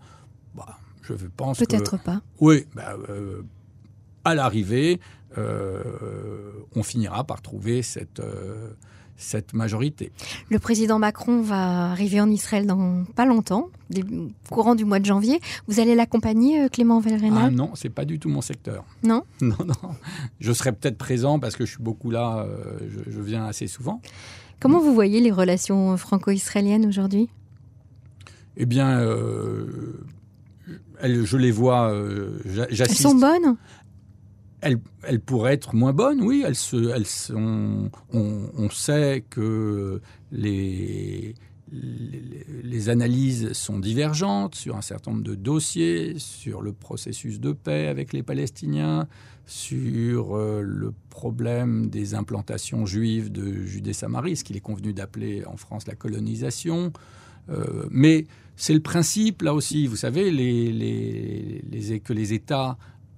Bah, 0.55 0.77
je 1.17 1.27
pense 1.27 1.59
Peut-être 1.59 1.99
pas. 2.03 2.23
Oui, 2.41 2.67
bah, 2.75 2.97
euh, 3.09 3.43
à 4.25 4.35
l'arrivée, 4.35 5.01
on 5.37 6.83
finira 6.83 7.25
par 7.25 7.41
trouver 7.41 7.83
cette 7.83 8.21
cette 9.21 9.53
majorité. 9.53 10.13
Le 10.49 10.59
président 10.59 10.99
Macron 10.99 11.43
va 11.43 11.91
arriver 11.91 12.21
en 12.21 12.31
Israël 12.31 12.67
dans 12.67 13.05
pas 13.05 13.27
longtemps, 13.27 13.69
courant 14.51 14.75
du 14.75 14.85
mois 14.85 14.99
de 14.99 15.05
janvier. 15.05 15.41
Vous 15.69 15.79
allez 15.79 15.95
l'accompagner, 15.95 16.63
euh, 16.63 16.69
Clément 16.69 17.01
Velrenal 17.01 17.45
Ah 17.47 17.51
non, 17.51 17.71
c'est 17.75 17.91
pas 17.91 18.05
du 18.05 18.19
tout 18.19 18.29
mon 18.29 18.41
secteur. 18.41 18.85
Non? 19.03 19.23
Non, 19.41 19.57
non. 19.67 19.95
Je 20.39 20.53
serai 20.53 20.73
peut-être 20.73 20.97
présent 20.97 21.39
parce 21.39 21.57
que 21.57 21.67
je 21.67 21.73
suis 21.73 21.83
beaucoup 21.83 22.11
là, 22.11 22.47
euh, 22.47 22.79
je, 23.09 23.21
viens 23.21 23.47
assez 23.47 23.67
souvent. 23.67 24.01
Comment 24.61 24.79
vous 24.79 24.95
voyez 24.95 25.21
les 25.21 25.33
relations 25.33 25.97
franco-israéliennes 25.97 26.87
aujourd'hui? 26.87 27.29
Eh 28.57 28.67
bien, 28.67 29.01
euh, 29.01 30.05
je 31.03 31.37
les 31.37 31.51
vois, 31.51 31.93
j'assiste. 32.45 32.81
Elles 32.81 32.97
sont 32.97 33.15
bonnes? 33.15 33.57
Elle, 34.63 35.21
pourrait 35.21 35.55
être 35.55 35.75
moins 35.75 35.93
bonne, 35.93 36.21
oui. 36.21 36.45
Elle 36.47 36.55
se, 36.55 36.95
elles 36.95 37.07
sont, 37.07 37.91
on, 38.13 38.71
sait 38.71 39.25
que 39.31 40.01
les, 40.33 41.35
les, 41.73 42.89
analyses 42.91 43.53
sont 43.53 43.79
divergentes 43.79 44.55
sur 44.55 44.77
un 44.77 44.83
certain 44.83 45.13
nombre 45.13 45.25
de 45.25 45.35
dossiers, 45.35 46.19
sur 46.19 46.61
le 46.61 46.73
processus 46.73 47.41
de 47.41 47.53
paix 47.53 47.87
avec 47.87 48.13
les 48.13 48.23
Palestiniens, 48.23 49.09
sur 49.47 50.37
euh, 50.37 50.61
le 50.63 50.93
problème 51.09 51.89
des 51.89 52.15
implantations 52.15 52.85
juives 52.85 53.33
de 53.33 53.65
Judée-Samarie, 53.65 54.37
ce 54.37 54.45
qu'il 54.45 54.57
est 54.57 54.61
convenu 54.61 54.93
d'appeler 54.93 55.45
en 55.47 55.57
France 55.57 55.87
la 55.87 55.95
colonisation. 55.95 56.93
Euh, 57.49 57.87
mais 57.91 58.27
c'est 58.61 58.75
le 58.75 58.81
principe, 58.81 59.41
là 59.41 59.55
aussi, 59.55 59.87
vous 59.87 59.97
savez, 59.97 60.31
que 60.31 62.13
les 62.13 62.33
États 62.35 62.77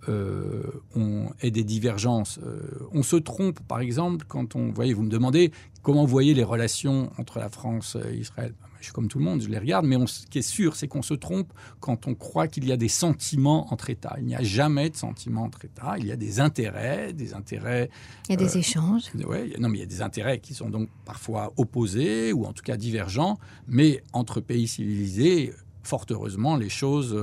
euh, 0.09 0.63
on, 0.97 1.29
et 1.41 1.51
des 1.51 1.65
divergences. 1.65 2.41
Euh, 2.43 2.61
on 2.93 3.03
se 3.03 3.17
trompe, 3.17 3.61
par 3.61 3.81
exemple, 3.81 4.25
quand 4.29 4.57
on, 4.57 4.73
voyez, 4.73 4.95
vous 4.95 5.03
me 5.03 5.11
demandez 5.11 5.53
comment 5.83 6.05
vous 6.05 6.11
voyez 6.11 6.35
les 6.35 6.45
relations 6.45 7.11
entre 7.19 7.39
la 7.39 7.49
France 7.49 7.97
et 8.11 8.17
Israël. 8.17 8.55
Je 8.81 8.87
suis 8.87 8.93
comme 8.93 9.07
tout 9.07 9.21
le 9.21 9.25
monde, 9.25 9.41
je 9.41 9.49
les 9.49 9.59
regarde, 9.59 9.87
mais 9.87 9.97
ce 10.09 10.27
qui 10.27 10.39
est 10.39 10.43
sûr, 10.43 10.75
c'est 10.75 10.89
qu'on 10.89 11.03
se 11.03 11.15
trompe 11.15 11.53
quand 11.79 12.09
on 12.09 12.17
croit 12.17 12.49
qu'il 12.49 12.67
y 12.67 12.73
a 12.73 12.77
des 12.77 12.89
sentiments 12.89 13.73
entre 13.73 13.91
États. 13.91 14.17
Il 14.19 14.25
n'y 14.25 14.35
a 14.35 14.43
jamais 14.43 14.91
de 14.91 14.97
sentiments 14.97 15.45
entre 15.45 15.65
États. 15.65 15.95
Il 15.99 16.07
y 16.07 16.11
a 16.11 16.17
des 16.17 16.41
intérêts, 16.41 17.13
des 17.13 17.33
intérêts. 17.33 17.91
Il 18.29 18.33
y 18.33 18.35
a 18.35 18.37
des 18.37 18.57
euh, 18.57 18.59
échanges. 18.59 19.05
Ouais, 19.25 19.53
non, 19.61 19.69
mais 19.69 19.79
il 19.79 19.81
y 19.83 19.85
a 19.85 19.87
des 19.87 20.03
intérêts 20.03 20.41
qui 20.41 20.53
sont 20.53 20.69
donc 20.69 20.89
parfois 21.05 21.53
opposés 21.59 22.33
ou 22.33 22.45
en 22.45 22.53
tout 22.53 22.65
cas 22.65 22.77
divergents, 22.77 23.39
mais 23.69 24.03
entre 24.13 24.41
pays 24.41 24.67
civilisés, 24.67 25.53
fort 25.85 26.07
heureusement, 26.11 26.57
les 26.57 26.69
choses 26.69 27.17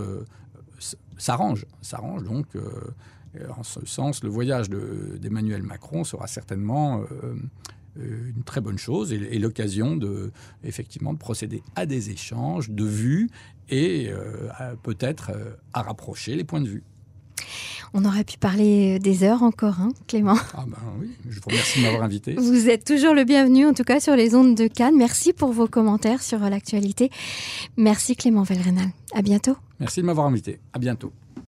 s'arrange. 1.19 1.65
S'arrange 1.81 2.23
donc. 2.23 2.47
Euh, 3.35 3.47
en 3.57 3.63
ce 3.63 3.85
sens, 3.85 4.23
le 4.23 4.29
voyage 4.29 4.69
d'Emmanuel 4.69 5.63
Macron 5.63 6.03
sera 6.03 6.27
certainement 6.27 7.01
euh, 7.01 7.35
une 7.97 8.43
très 8.43 8.61
bonne 8.61 8.77
chose 8.77 9.13
et, 9.13 9.39
l'occasion 9.39 9.97
de 9.97 10.31
effectivement 10.63 11.13
de 11.13 11.17
procéder 11.17 11.61
à 11.75 11.85
des 11.85 12.11
échanges 12.11 12.69
de 12.69 12.85
vues 12.85 13.29
et 13.69 14.07
euh, 14.09 14.49
peut-être 14.83 15.31
à 15.73 15.81
rapprocher 15.81 16.35
les 16.35 16.43
points 16.43 16.61
de 16.61 16.69
vue. 16.69 16.83
On 17.93 18.05
aurait 18.05 18.23
pu 18.23 18.37
parler 18.37 18.99
des 18.99 19.23
heures 19.23 19.41
encore, 19.41 19.79
hein, 19.81 19.89
Clément. 20.07 20.37
Ah 20.53 20.65
ben 20.67 20.77
oui, 20.99 21.09
je 21.27 21.39
vous 21.39 21.49
remercie 21.49 21.79
de 21.79 21.85
m'avoir 21.85 22.03
invité. 22.03 22.35
Vous 22.35 22.69
êtes 22.69 22.85
toujours 22.85 23.15
le 23.15 23.23
bienvenu, 23.23 23.65
en 23.65 23.73
tout 23.73 23.83
cas 23.83 23.99
sur 23.99 24.15
les 24.15 24.35
ondes 24.35 24.55
de 24.55 24.67
Cannes. 24.67 24.95
Merci 24.95 25.33
pour 25.33 25.51
vos 25.51 25.67
commentaires 25.67 26.21
sur 26.21 26.39
l'actualité. 26.39 27.09
Merci 27.77 28.15
Clément 28.15 28.43
Velrenal. 28.43 28.89
À 29.13 29.23
bientôt. 29.23 29.57
Merci 29.79 30.01
de 30.01 30.05
m'avoir 30.05 30.27
invité. 30.27 30.59
À 30.73 30.79
bientôt. 30.79 31.13